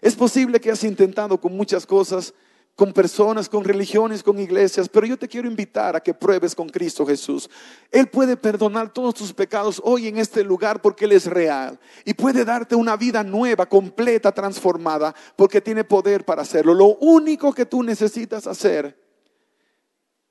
[0.00, 2.32] Es posible que has intentado con muchas cosas
[2.76, 6.68] con personas, con religiones, con iglesias, pero yo te quiero invitar a que pruebes con
[6.68, 7.48] Cristo Jesús.
[7.90, 12.12] Él puede perdonar todos tus pecados hoy en este lugar porque Él es real y
[12.12, 16.74] puede darte una vida nueva, completa, transformada, porque tiene poder para hacerlo.
[16.74, 18.94] Lo único que tú necesitas hacer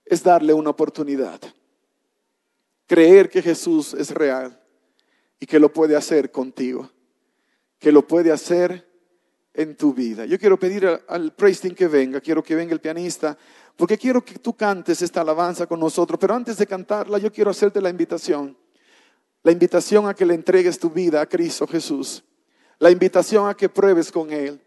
[0.06, 1.41] es darle una oportunidad.
[2.86, 4.62] Creer que Jesús es real
[5.39, 6.91] y que lo puede hacer contigo,
[7.80, 8.88] que lo puede hacer
[9.56, 10.26] en tu vida.
[10.26, 13.38] Yo quiero pedir al praise que venga, quiero que venga el pianista,
[13.76, 17.51] porque quiero que tú cantes esta alabanza con nosotros, pero antes de cantarla yo quiero
[17.51, 18.58] hacerte la invitación,
[19.43, 22.24] la invitación a que le entregues tu vida a Cristo Jesús,
[22.80, 24.62] la invitación a que pruebes con Él.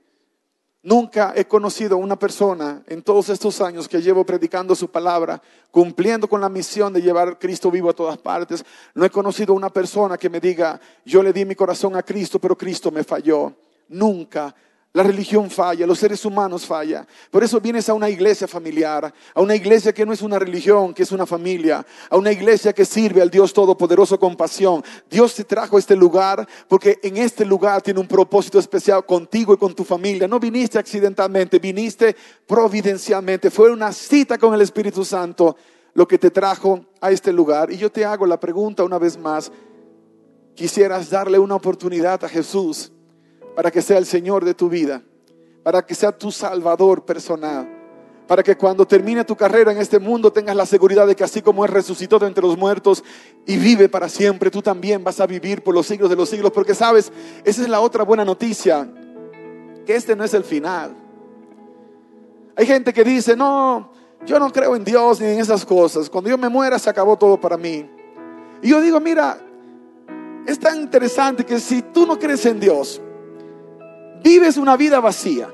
[0.80, 5.43] Nunca he conocido a una persona en todos estos años que llevo predicando su palabra,
[5.72, 8.64] cumpliendo con la misión de llevar Cristo vivo a todas partes.
[8.95, 12.03] No he conocido a una persona que me diga, yo le di mi corazón a
[12.03, 13.55] Cristo, pero Cristo me falló.
[13.89, 14.55] Nunca
[14.95, 17.07] la religión falla, los seres humanos fallan.
[17.30, 20.95] Por eso vienes a una iglesia familiar, a una iglesia que no es una religión,
[20.95, 24.82] que es una familia, a una iglesia que sirve al Dios Todopoderoso con pasión.
[25.11, 29.53] Dios te trajo a este lugar porque en este lugar tiene un propósito especial contigo
[29.53, 30.26] y con tu familia.
[30.26, 32.16] No viniste accidentalmente, viniste
[32.47, 33.51] providencialmente.
[33.51, 35.55] Fue una cita con el Espíritu Santo
[35.93, 37.70] lo que te trajo a este lugar.
[37.70, 39.53] Y yo te hago la pregunta una vez más.
[40.55, 42.91] ¿Quisieras darle una oportunidad a Jesús?
[43.59, 45.02] Para que sea el Señor de tu vida,
[45.64, 47.68] para que sea tu Salvador personal,
[48.28, 51.42] para que cuando termine tu carrera en este mundo tengas la seguridad de que así
[51.42, 53.02] como Él resucitó de entre los muertos
[53.44, 56.52] y vive para siempre, tú también vas a vivir por los siglos de los siglos,
[56.52, 57.11] porque sabes,
[57.44, 58.88] esa es la otra buena noticia,
[59.84, 60.94] que este no es el final.
[62.54, 63.90] Hay gente que dice, no,
[64.24, 67.18] yo no creo en Dios ni en esas cosas, cuando yo me muera se acabó
[67.18, 67.90] todo para mí.
[68.62, 69.36] Y yo digo, mira,
[70.46, 73.02] es tan interesante que si tú no crees en Dios,
[74.23, 75.49] vives una vida vacía,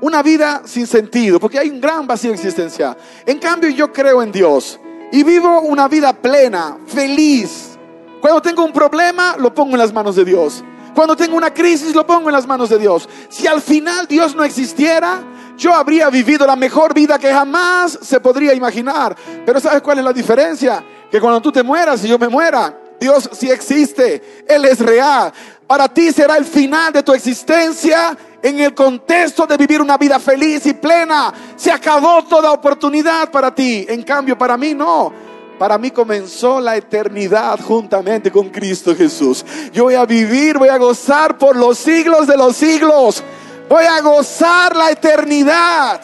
[0.00, 2.96] una vida sin sentido, porque hay un gran vacío existencial.
[3.26, 4.78] En cambio, yo creo en Dios
[5.12, 7.78] y vivo una vida plena, feliz.
[8.20, 10.62] Cuando tengo un problema, lo pongo en las manos de Dios.
[10.94, 13.08] Cuando tengo una crisis, lo pongo en las manos de Dios.
[13.28, 15.22] Si al final Dios no existiera,
[15.56, 19.16] yo habría vivido la mejor vida que jamás se podría imaginar.
[19.44, 20.84] Pero ¿sabes cuál es la diferencia?
[21.10, 25.32] Que cuando tú te mueras y yo me muera, Dios sí existe, Él es real.
[25.70, 30.18] Para ti será el final de tu existencia en el contexto de vivir una vida
[30.18, 31.32] feliz y plena.
[31.54, 33.86] Se acabó toda oportunidad para ti.
[33.88, 35.12] En cambio, para mí no.
[35.60, 39.46] Para mí comenzó la eternidad juntamente con Cristo Jesús.
[39.72, 43.22] Yo voy a vivir, voy a gozar por los siglos de los siglos.
[43.68, 46.00] Voy a gozar la eternidad.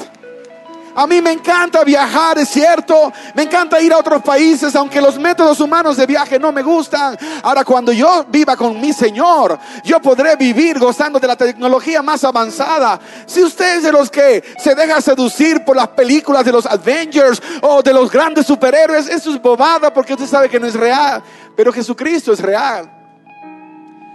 [0.97, 3.13] A mí me encanta viajar, es cierto.
[3.35, 7.19] Me encanta ir a otros países, aunque los métodos humanos de viaje no me gustan.
[7.43, 12.25] Ahora, cuando yo viva con mi Señor, yo podré vivir gozando de la tecnología más
[12.25, 12.99] avanzada.
[13.27, 17.43] Si usted es de los que se deja seducir por las películas de los Avengers
[17.61, 21.23] o de los grandes superhéroes, eso es bobada porque usted sabe que no es real.
[21.55, 22.91] Pero Jesucristo es real.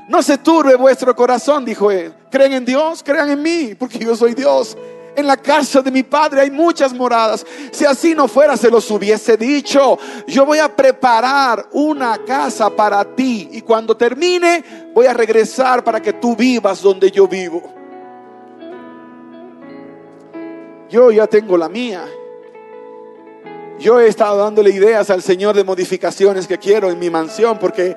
[0.08, 2.12] No se turbe vuestro corazón, dijo él.
[2.32, 4.76] Creen en Dios, crean en mí, porque yo soy Dios.
[5.16, 7.46] En la casa de mi padre hay muchas moradas.
[7.72, 10.00] Si así no fuera, se los hubiese dicho.
[10.26, 13.50] Yo voy a preparar una casa para ti.
[13.52, 17.62] Y cuando termine, voy a regresar para que tú vivas donde yo vivo.
[20.90, 22.06] Yo ya tengo la mía.
[23.80, 27.96] Yo he estado dándole ideas al Señor de modificaciones que quiero en mi mansión porque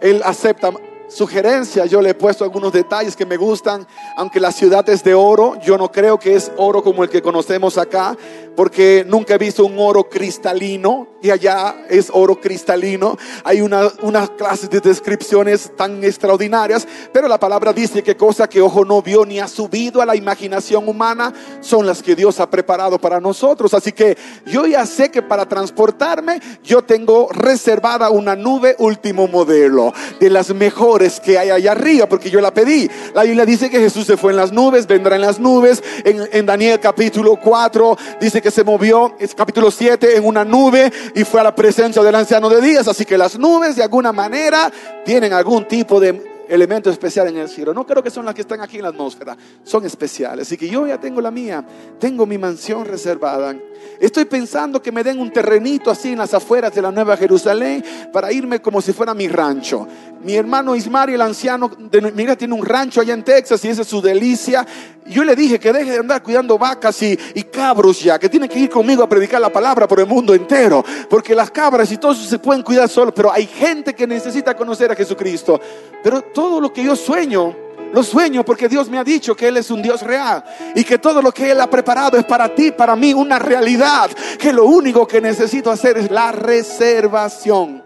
[0.00, 0.72] Él acepta
[1.10, 3.86] sugerencias, yo le he puesto algunos detalles que me gustan,
[4.16, 7.20] aunque la ciudad es de oro, yo no creo que es oro como el que
[7.20, 8.16] conocemos acá,
[8.56, 13.16] porque nunca he visto un oro cristalino y allá es oro cristalino.
[13.44, 13.90] Hay una,
[14.36, 19.24] clases de descripciones tan extraordinarias, pero la palabra dice que cosa que ojo no vio
[19.24, 23.74] ni ha subido a la imaginación humana son las que Dios ha preparado para nosotros.
[23.74, 29.92] Así que yo ya sé que para transportarme yo tengo reservada una nube último modelo
[30.18, 32.90] de las mejores que hay allá arriba, porque yo la pedí.
[33.14, 35.82] La Biblia dice que Jesús se fue en las nubes, vendrá en las nubes.
[36.04, 40.92] En, en Daniel capítulo 4 dice que se movió, es capítulo 7, en una nube
[41.14, 42.86] y fue a la presencia del anciano de días.
[42.88, 44.70] Así que las nubes de alguna manera
[45.04, 47.72] tienen algún tipo de elemento especial en el cielo.
[47.72, 50.46] No creo que son las que están aquí en la atmósfera, son especiales.
[50.46, 51.64] Así que yo ya tengo la mía,
[51.98, 53.54] tengo mi mansión reservada.
[53.98, 57.84] Estoy pensando que me den un terrenito así en las afueras de la Nueva Jerusalén
[58.12, 59.86] para irme como si fuera mi rancho.
[60.22, 63.82] Mi hermano Ismario, el anciano de mira, tiene un rancho allá en Texas y esa
[63.82, 64.66] es su delicia.
[65.06, 68.48] Yo le dije que deje de andar cuidando vacas y, y cabros ya, que tiene
[68.48, 70.84] que ir conmigo a predicar la palabra por el mundo entero.
[71.08, 74.54] Porque las cabras y todo eso se pueden cuidar solo, pero hay gente que necesita
[74.56, 75.58] conocer a Jesucristo.
[76.02, 77.54] Pero todo lo que yo sueño,
[77.92, 80.42] lo sueño porque Dios me ha dicho que Él es un Dios real
[80.74, 84.10] y que todo lo que Él ha preparado es para ti, para mí, una realidad.
[84.38, 87.84] Que lo único que necesito hacer es la reservación.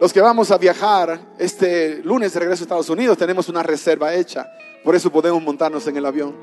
[0.00, 4.12] Los que vamos a viajar este lunes de regreso a Estados Unidos tenemos una reserva
[4.12, 4.50] hecha.
[4.82, 6.34] Por eso podemos montarnos en el avión.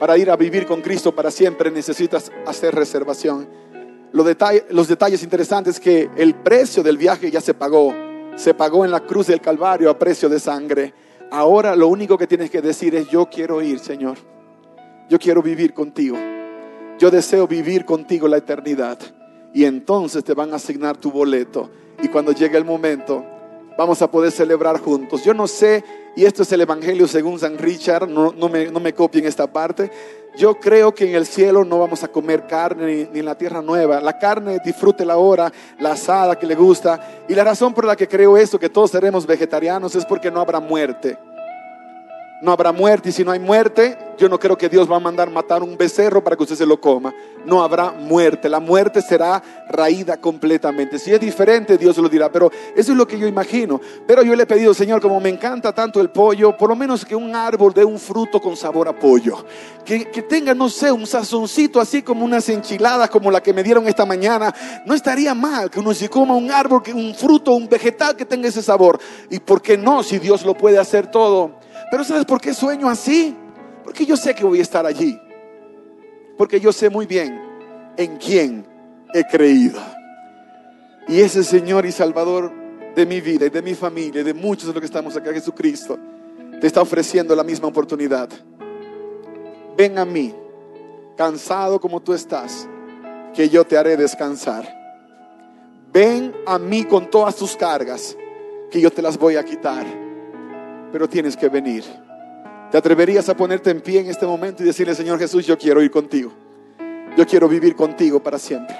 [0.00, 3.48] Para ir a vivir con Cristo para siempre necesitas hacer reservación.
[4.10, 8.13] Los, detalles, los detalles interesantes que el precio del viaje ya se pagó.
[8.36, 10.92] Se pagó en la cruz del Calvario a precio de sangre.
[11.30, 14.18] Ahora lo único que tienes que decir es yo quiero ir, Señor.
[15.08, 16.16] Yo quiero vivir contigo.
[16.98, 18.98] Yo deseo vivir contigo la eternidad.
[19.52, 21.70] Y entonces te van a asignar tu boleto
[22.02, 23.24] y cuando llegue el momento
[23.78, 25.24] vamos a poder celebrar juntos.
[25.24, 25.84] Yo no sé,
[26.16, 29.90] y esto es el Evangelio según San Richard, no, me, no me copien esta parte.
[30.36, 33.62] Yo creo que en el cielo no vamos a comer carne ni, en la tierra
[33.62, 34.00] nueva.
[34.00, 37.24] La carne disfrute la hora, la asada que le gusta.
[37.28, 40.40] Y la razón por la que creo esto, que todos seremos vegetarianos, es porque no
[40.40, 41.16] habrá muerte.
[42.44, 45.00] No habrá muerte y si no hay muerte, yo no creo que Dios va a
[45.00, 47.14] mandar matar un becerro para que usted se lo coma.
[47.46, 48.50] No habrá muerte.
[48.50, 50.98] La muerte será raída completamente.
[50.98, 52.30] Si es diferente, Dios lo dirá.
[52.30, 53.80] Pero eso es lo que yo imagino.
[54.06, 57.06] Pero yo le he pedido, Señor, como me encanta tanto el pollo, por lo menos
[57.06, 59.42] que un árbol dé un fruto con sabor a pollo.
[59.82, 63.62] Que, que tenga, no sé, un sazoncito así como unas enchiladas como la que me
[63.62, 64.54] dieron esta mañana.
[64.84, 68.48] No estaría mal que uno se coma un árbol, un fruto, un vegetal que tenga
[68.48, 69.00] ese sabor.
[69.30, 70.02] ¿Y por qué no?
[70.02, 71.63] Si Dios lo puede hacer todo.
[71.90, 73.36] Pero ¿sabes por qué sueño así?
[73.84, 75.18] Porque yo sé que voy a estar allí.
[76.36, 77.40] Porque yo sé muy bien
[77.96, 78.66] en quién
[79.12, 79.80] he creído.
[81.06, 82.52] Y ese Señor y Salvador
[82.94, 85.32] de mi vida y de mi familia y de muchos de los que estamos acá,
[85.32, 85.98] Jesucristo,
[86.60, 88.28] te está ofreciendo la misma oportunidad.
[89.76, 90.34] Ven a mí,
[91.16, 92.68] cansado como tú estás,
[93.34, 94.82] que yo te haré descansar.
[95.92, 98.16] ven a mí con todas tus cargas,
[98.70, 100.03] que yo te las voy a quitar.
[100.94, 101.82] Pero tienes que venir.
[102.70, 105.82] ¿Te atreverías a ponerte en pie en este momento y decirle, Señor Jesús, yo quiero
[105.82, 106.30] ir contigo?
[107.16, 108.76] Yo quiero vivir contigo para siempre.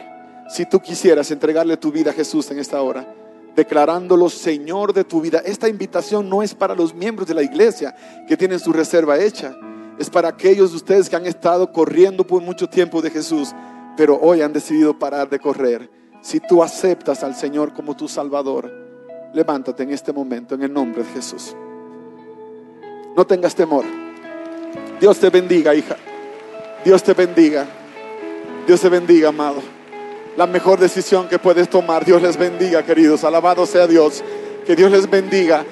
[0.49, 3.05] Si tú quisieras entregarle tu vida a Jesús en esta hora,
[3.57, 7.97] declarándolo Señor de tu vida, esta invitación no es para los miembros de la iglesia
[8.29, 9.53] que tienen su reserva hecha,
[9.99, 13.53] es para aquellos de ustedes que han estado corriendo por mucho tiempo de Jesús,
[13.97, 15.91] pero hoy han decidido parar de correr.
[16.23, 18.73] Si tú aceptas al Señor como tu Salvador,
[19.33, 21.57] levántate en este momento en el nombre de Jesús.
[23.17, 23.85] No tengas temor.
[25.01, 25.97] Dios te bendiga, hija.
[26.85, 27.67] Dios te bendiga.
[28.67, 29.63] Dios te bendiga, amado.
[30.37, 32.05] La mejor decisión que puedes tomar.
[32.05, 33.23] Dios les bendiga, queridos.
[33.23, 34.25] Alabado sea Dios.
[34.67, 35.65] Que Dios les bendiga.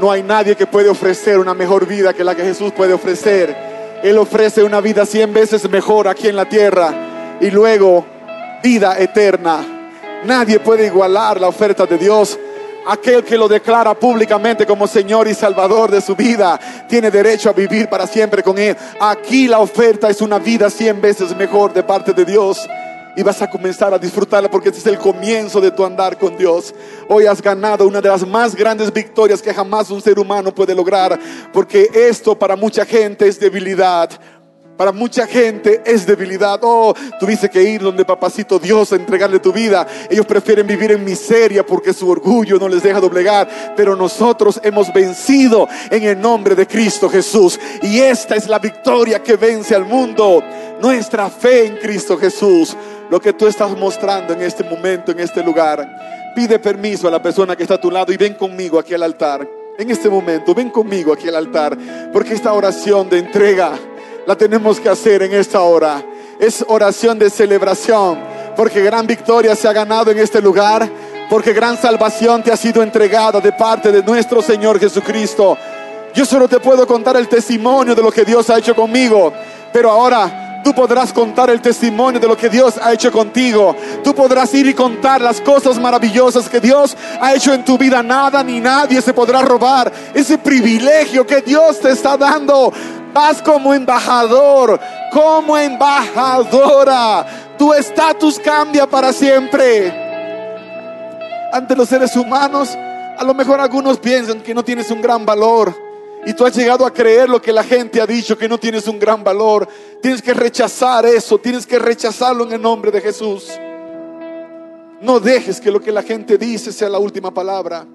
[0.00, 3.56] No hay nadie que puede ofrecer una mejor vida que la que Jesús puede ofrecer.
[4.02, 8.04] Él ofrece una vida cien veces mejor aquí en la tierra y luego
[8.62, 9.64] vida eterna.
[10.24, 12.38] Nadie puede igualar la oferta de Dios.
[12.86, 17.52] Aquel que lo declara públicamente como Señor y Salvador de su vida tiene derecho a
[17.52, 18.76] vivir para siempre con Él.
[19.00, 22.68] Aquí la oferta es una vida cien veces mejor de parte de Dios
[23.16, 26.36] y vas a comenzar a disfrutarla porque este es el comienzo de tu andar con
[26.36, 26.74] Dios.
[27.08, 30.74] Hoy has ganado una de las más grandes victorias que jamás un ser humano puede
[30.74, 31.18] lograr
[31.52, 34.10] porque esto para mucha gente es debilidad.
[34.76, 36.58] Para mucha gente es debilidad.
[36.62, 39.86] Oh, tuviste que ir donde papacito Dios a entregarle tu vida.
[40.10, 43.74] Ellos prefieren vivir en miseria porque su orgullo no les deja doblegar.
[43.76, 47.58] Pero nosotros hemos vencido en el nombre de Cristo Jesús.
[47.82, 50.42] Y esta es la victoria que vence al mundo.
[50.80, 52.76] Nuestra fe en Cristo Jesús.
[53.10, 56.32] Lo que tú estás mostrando en este momento, en este lugar.
[56.34, 59.04] Pide permiso a la persona que está a tu lado y ven conmigo aquí al
[59.04, 59.48] altar.
[59.78, 61.78] En este momento, ven conmigo aquí al altar.
[62.12, 63.78] Porque esta oración de entrega
[64.26, 66.02] la tenemos que hacer en esta hora.
[66.38, 68.18] Es oración de celebración,
[68.56, 70.88] porque gran victoria se ha ganado en este lugar,
[71.28, 75.56] porque gran salvación te ha sido entregada de parte de nuestro Señor Jesucristo.
[76.14, 79.32] Yo solo te puedo contar el testimonio de lo que Dios ha hecho conmigo,
[79.72, 83.76] pero ahora tú podrás contar el testimonio de lo que Dios ha hecho contigo.
[84.02, 88.02] Tú podrás ir y contar las cosas maravillosas que Dios ha hecho en tu vida.
[88.02, 92.72] Nada ni nadie se podrá robar ese privilegio que Dios te está dando.
[93.14, 94.80] Vas como embajador,
[95.12, 97.24] como embajadora.
[97.56, 100.02] Tu estatus cambia para siempre.
[101.52, 102.70] Ante los seres humanos,
[103.16, 105.72] a lo mejor algunos piensan que no tienes un gran valor.
[106.26, 108.88] Y tú has llegado a creer lo que la gente ha dicho, que no tienes
[108.88, 109.68] un gran valor.
[110.02, 113.48] Tienes que rechazar eso, tienes que rechazarlo en el nombre de Jesús.
[115.00, 117.86] No dejes que lo que la gente dice sea la última palabra.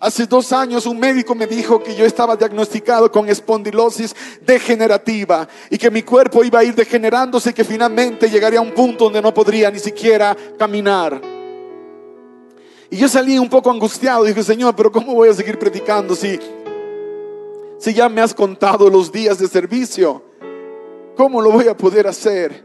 [0.00, 4.14] Hace dos años un médico me dijo que yo estaba diagnosticado con espondilosis
[4.44, 8.72] degenerativa y que mi cuerpo iba a ir degenerándose y que finalmente llegaría a un
[8.72, 11.20] punto donde no podría ni siquiera caminar.
[12.90, 14.24] Y yo salí un poco angustiado.
[14.24, 16.38] Dije, Señor, pero ¿cómo voy a seguir predicando si,
[17.78, 20.22] si ya me has contado los días de servicio?
[21.16, 22.64] ¿Cómo lo voy a poder hacer?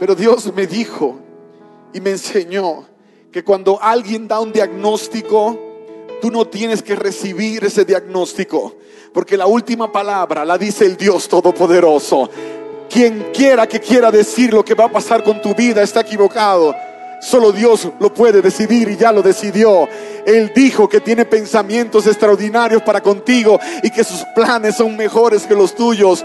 [0.00, 1.18] Pero Dios me dijo
[1.92, 2.86] y me enseñó
[3.30, 5.67] que cuando alguien da un diagnóstico,
[6.20, 8.74] Tú no tienes que recibir ese diagnóstico,
[9.12, 12.28] porque la última palabra la dice el Dios Todopoderoso.
[12.90, 16.74] Quien quiera que quiera decir lo que va a pasar con tu vida está equivocado.
[17.20, 19.88] Solo Dios lo puede decidir y ya lo decidió.
[20.24, 25.54] Él dijo que tiene pensamientos extraordinarios para contigo y que sus planes son mejores que
[25.54, 26.24] los tuyos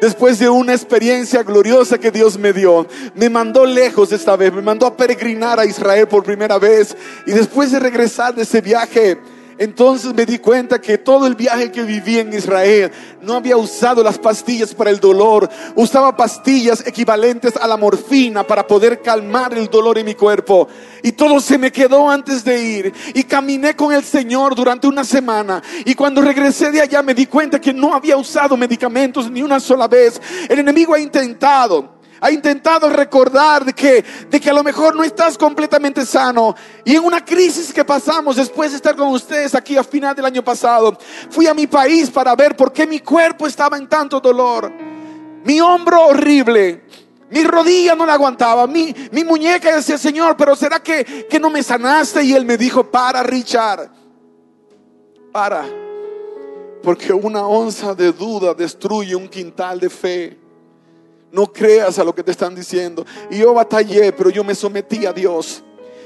[0.00, 4.62] después de una experiencia gloriosa que Dios me dio, me mandó lejos esta vez, me
[4.62, 6.96] mandó a peregrinar a Israel por primera vez
[7.26, 9.18] y después de regresar de ese viaje,
[9.60, 12.90] entonces me di cuenta que todo el viaje que viví en Israel
[13.20, 18.66] no había usado las pastillas para el dolor, usaba pastillas equivalentes a la morfina para
[18.66, 20.66] poder calmar el dolor en mi cuerpo.
[21.02, 22.94] Y todo se me quedó antes de ir.
[23.12, 25.62] Y caminé con el Señor durante una semana.
[25.84, 29.60] Y cuando regresé de allá me di cuenta que no había usado medicamentos ni una
[29.60, 30.22] sola vez.
[30.48, 35.38] El enemigo ha intentado ha intentado recordar que, de que a lo mejor no estás
[35.38, 36.54] completamente sano.
[36.84, 40.26] Y en una crisis que pasamos después de estar con ustedes aquí a final del
[40.26, 40.96] año pasado,
[41.30, 44.70] fui a mi país para ver por qué mi cuerpo estaba en tanto dolor.
[45.44, 46.84] Mi hombro horrible.
[47.30, 51.48] Mi rodilla no la aguantaba, mi, mi muñeca decía, Señor, pero ¿será que, que no
[51.48, 52.24] me sanaste?
[52.24, 53.88] Y él me dijo, para Richard,
[55.30, 55.64] para,
[56.82, 60.38] porque una onza de duda destruye un quintal de fe.
[61.32, 63.04] No creas a lo que te están diciendo.
[63.30, 65.62] Y yo batallé, pero yo me sometí a Dios.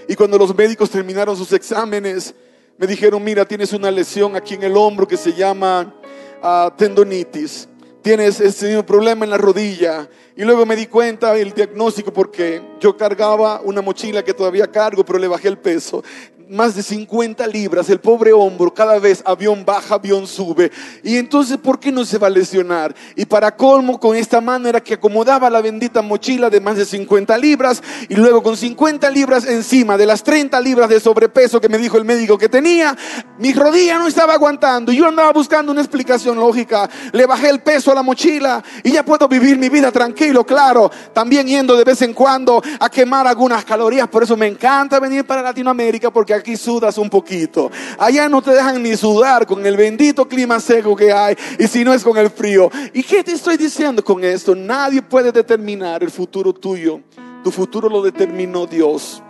[0.08, 2.34] Y cuando los médicos terminaron sus exámenes,
[2.76, 5.94] me dijeron, mira, tienes una lesión aquí en el hombro que se llama
[6.42, 7.68] ah, tendonitis.
[8.02, 10.08] tienes ese problema en la rodilla.
[10.36, 15.04] Y luego me di cuenta del diagnóstico porque yo cargaba una mochila que todavía cargo,
[15.04, 16.02] pero le bajé el peso
[16.48, 20.70] más de 50 libras, el pobre hombro, cada vez avión baja, avión sube.
[21.02, 22.94] Y entonces, ¿por qué no se va a lesionar?
[23.16, 26.84] Y para colmo, con esta mano era que acomodaba la bendita mochila de más de
[26.84, 31.68] 50 libras y luego con 50 libras encima de las 30 libras de sobrepeso que
[31.68, 32.96] me dijo el médico que tenía,
[33.38, 34.92] mi rodilla no estaba aguantando.
[34.92, 36.88] Y yo andaba buscando una explicación lógica.
[37.12, 40.90] Le bajé el peso a la mochila y ya puedo vivir mi vida tranquilo, claro.
[41.12, 44.08] También yendo de vez en cuando a quemar algunas calorías.
[44.08, 47.70] Por eso me encanta venir para Latinoamérica porque aquí sudas un poquito.
[47.98, 51.84] Allá no te dejan ni sudar con el bendito clima seco que hay y si
[51.84, 52.70] no es con el frío.
[52.92, 54.54] ¿Y qué te estoy diciendo con esto?
[54.54, 57.00] Nadie puede determinar el futuro tuyo.
[57.42, 59.22] Tu futuro lo determinó Dios.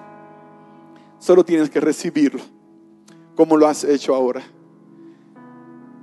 [1.18, 2.40] Solo tienes que recibirlo
[3.34, 4.42] como lo has hecho ahora.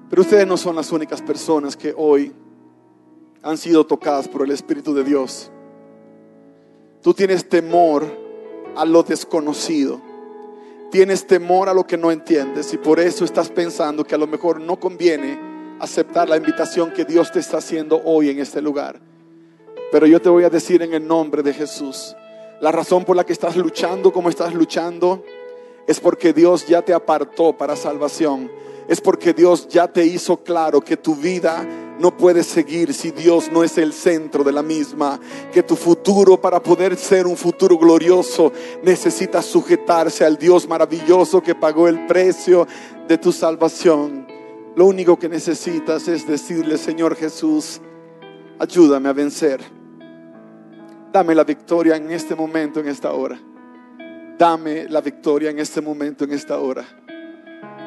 [0.09, 2.33] Pero ustedes no son las únicas personas que hoy
[3.41, 5.51] han sido tocadas por el Espíritu de Dios.
[7.01, 8.05] Tú tienes temor
[8.75, 10.01] a lo desconocido.
[10.91, 14.27] Tienes temor a lo que no entiendes y por eso estás pensando que a lo
[14.27, 15.39] mejor no conviene
[15.79, 18.99] aceptar la invitación que Dios te está haciendo hoy en este lugar.
[19.89, 22.13] Pero yo te voy a decir en el nombre de Jesús,
[22.59, 25.23] la razón por la que estás luchando como estás luchando
[25.87, 28.51] es porque Dios ya te apartó para salvación.
[28.89, 31.65] Es porque Dios ya te hizo claro que tu vida
[32.01, 35.19] no puedes seguir si Dios no es el centro de la misma.
[35.53, 41.53] Que tu futuro, para poder ser un futuro glorioso, necesita sujetarse al Dios maravilloso que
[41.53, 42.67] pagó el precio
[43.07, 44.27] de tu salvación.
[44.75, 47.79] Lo único que necesitas es decirle, Señor Jesús,
[48.57, 49.61] ayúdame a vencer.
[51.11, 53.39] Dame la victoria en este momento, en esta hora.
[54.39, 56.83] Dame la victoria en este momento, en esta hora.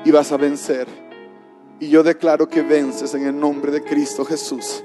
[0.05, 1.04] Y vas a vencer.
[1.81, 4.85] Y yo declaro que vences en el nombre de Cristo Jesús.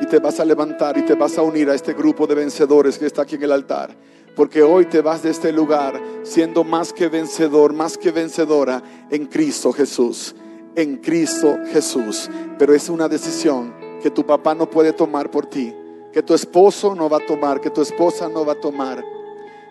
[0.00, 2.98] Y te vas a levantar y te vas a unir a este grupo de vencedores
[2.98, 3.96] que está aquí en el altar.
[4.34, 9.26] Porque hoy te vas de este lugar siendo más que vencedor, más que vencedora en
[9.26, 10.34] Cristo Jesús.
[10.74, 12.28] En Cristo Jesús.
[12.58, 13.72] Pero es una decisión
[14.02, 15.72] que tu papá no puede tomar por ti.
[16.12, 17.60] Que tu esposo no va a tomar.
[17.60, 19.04] Que tu esposa no va a tomar.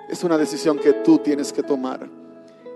[0.07, 2.22] Es una decisión que tú tienes que tomar.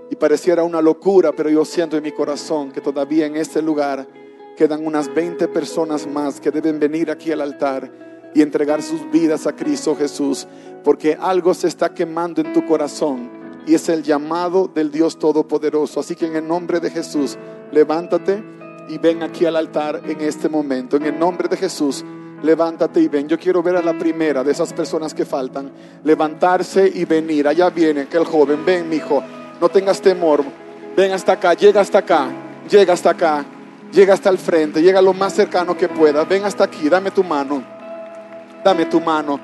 [0.09, 4.07] Y pareciera una locura, pero yo siento en mi corazón que todavía en este lugar
[4.55, 7.91] quedan unas 20 personas más que deben venir aquí al altar
[8.33, 10.47] y entregar sus vidas a Cristo Jesús,
[10.83, 13.29] porque algo se está quemando en tu corazón
[13.65, 15.99] y es el llamado del Dios Todopoderoso.
[15.99, 17.37] Así que en el nombre de Jesús,
[17.71, 18.41] levántate
[18.89, 20.97] y ven aquí al altar en este momento.
[20.97, 22.05] En el nombre de Jesús,
[22.41, 23.27] levántate y ven.
[23.27, 25.71] Yo quiero ver a la primera de esas personas que faltan
[26.03, 27.47] levantarse y venir.
[27.47, 29.21] Allá viene aquel joven, ven, mi hijo
[29.59, 30.43] no tengas temor.
[30.95, 32.29] Ven hasta acá, llega hasta acá,
[32.69, 33.45] llega hasta acá,
[33.91, 36.27] llega hasta el frente, llega lo más cercano que puedas.
[36.27, 37.63] Ven hasta aquí, dame tu mano,
[38.63, 39.39] dame tu mano.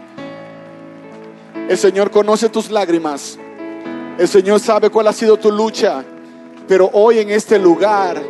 [1.70, 3.38] El Señor conoce tus lágrimas.
[4.18, 6.04] El Señor sabe cuál ha sido tu lucha.
[6.68, 8.22] Pero hoy en este lugar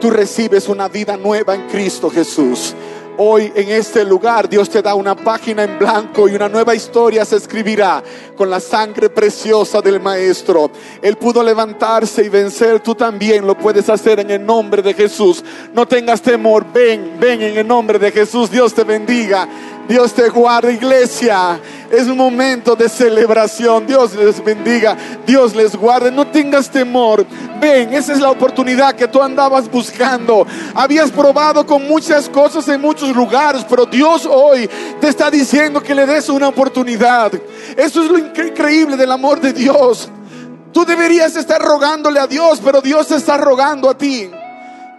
[0.00, 2.74] tú recibes una vida nueva en Cristo Jesús.
[3.22, 7.22] Hoy en este lugar Dios te da una página en blanco y una nueva historia
[7.26, 8.02] se escribirá
[8.34, 10.70] con la sangre preciosa del Maestro.
[11.02, 15.44] Él pudo levantarse y vencer, tú también lo puedes hacer en el nombre de Jesús.
[15.74, 18.50] No tengas temor, ven, ven en el nombre de Jesús.
[18.50, 19.46] Dios te bendiga.
[19.90, 21.60] Dios te guarde, iglesia.
[21.90, 23.88] Es un momento de celebración.
[23.88, 24.96] Dios les bendiga.
[25.26, 26.12] Dios les guarde.
[26.12, 27.26] No tengas temor.
[27.60, 30.46] Ven, esa es la oportunidad que tú andabas buscando.
[30.76, 34.70] Habías probado con muchas cosas en muchos lugares, pero Dios hoy
[35.00, 37.32] te está diciendo que le des una oportunidad.
[37.76, 40.08] Eso es lo increíble del amor de Dios.
[40.72, 44.30] Tú deberías estar rogándole a Dios, pero Dios te está rogando a ti.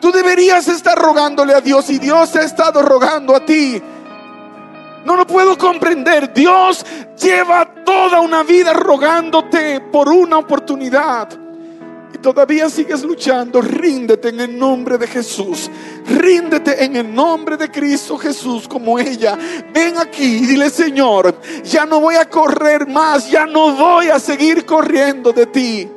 [0.02, 3.82] Tú deberías estar rogándole a Dios y Dios ha estado rogando a ti.
[5.06, 6.34] No lo puedo comprender.
[6.34, 6.86] Dios
[7.20, 11.30] lleva toda una vida rogándote por una oportunidad.
[12.14, 13.62] Y todavía sigues luchando.
[13.62, 15.72] Ríndete en el nombre de Jesús.
[16.06, 19.38] Ríndete en el nombre de Cristo Jesús como ella.
[19.74, 23.30] Ven aquí y dile, Señor, ya no voy a correr más.
[23.32, 25.90] Ya no voy a seguir corriendo de ti.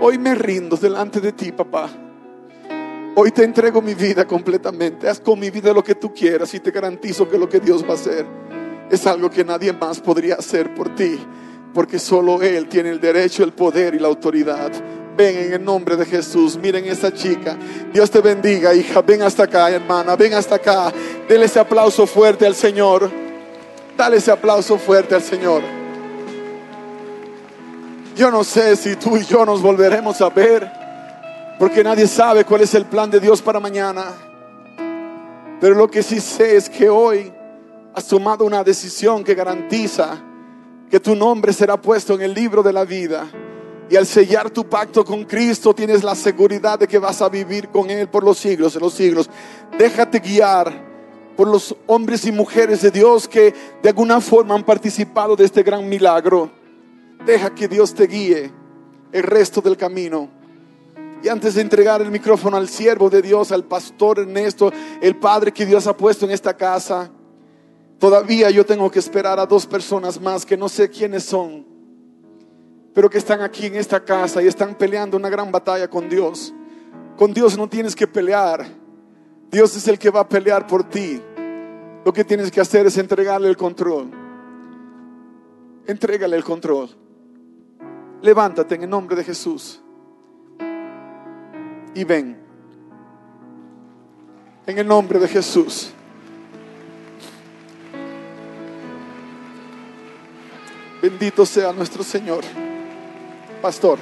[0.00, 1.88] Hoy me rindo delante de ti, papá.
[3.18, 5.08] Hoy te entrego mi vida completamente.
[5.08, 7.82] Haz con mi vida lo que tú quieras y te garantizo que lo que Dios
[7.82, 8.26] va a hacer
[8.90, 11.18] es algo que nadie más podría hacer por ti.
[11.72, 14.70] Porque solo Él tiene el derecho, el poder y la autoridad.
[15.16, 16.58] Ven en el nombre de Jesús.
[16.58, 17.56] Miren esa chica.
[17.90, 19.00] Dios te bendiga, hija.
[19.00, 20.14] Ven hasta acá, hermana.
[20.14, 20.92] Ven hasta acá.
[21.26, 23.10] Dele ese aplauso fuerte al Señor.
[23.96, 25.62] Dale ese aplauso fuerte al Señor.
[28.14, 30.85] Yo no sé si tú y yo nos volveremos a ver.
[31.58, 34.04] Porque nadie sabe cuál es el plan de Dios para mañana.
[35.58, 37.32] Pero lo que sí sé es que hoy
[37.94, 40.22] has tomado una decisión que garantiza
[40.90, 43.26] que tu nombre será puesto en el libro de la vida.
[43.88, 47.68] Y al sellar tu pacto con Cristo tienes la seguridad de que vas a vivir
[47.68, 49.30] con Él por los siglos de los siglos.
[49.78, 50.84] Déjate guiar
[51.36, 55.62] por los hombres y mujeres de Dios que de alguna forma han participado de este
[55.62, 56.50] gran milagro.
[57.24, 58.52] Deja que Dios te guíe
[59.12, 60.35] el resto del camino.
[61.22, 65.52] Y antes de entregar el micrófono al siervo de Dios, al pastor Ernesto, el padre
[65.52, 67.10] que Dios ha puesto en esta casa,
[67.98, 71.66] todavía yo tengo que esperar a dos personas más que no sé quiénes son,
[72.92, 76.52] pero que están aquí en esta casa y están peleando una gran batalla con Dios.
[77.16, 78.66] Con Dios no tienes que pelear.
[79.50, 81.20] Dios es el que va a pelear por ti.
[82.04, 84.10] Lo que tienes que hacer es entregarle el control.
[85.86, 86.90] Entrégale el control.
[88.20, 89.82] Levántate en el nombre de Jesús
[91.96, 92.36] y ven.
[94.66, 95.90] En el nombre de Jesús.
[101.00, 102.44] Bendito sea nuestro Señor.
[103.62, 103.98] Pastor.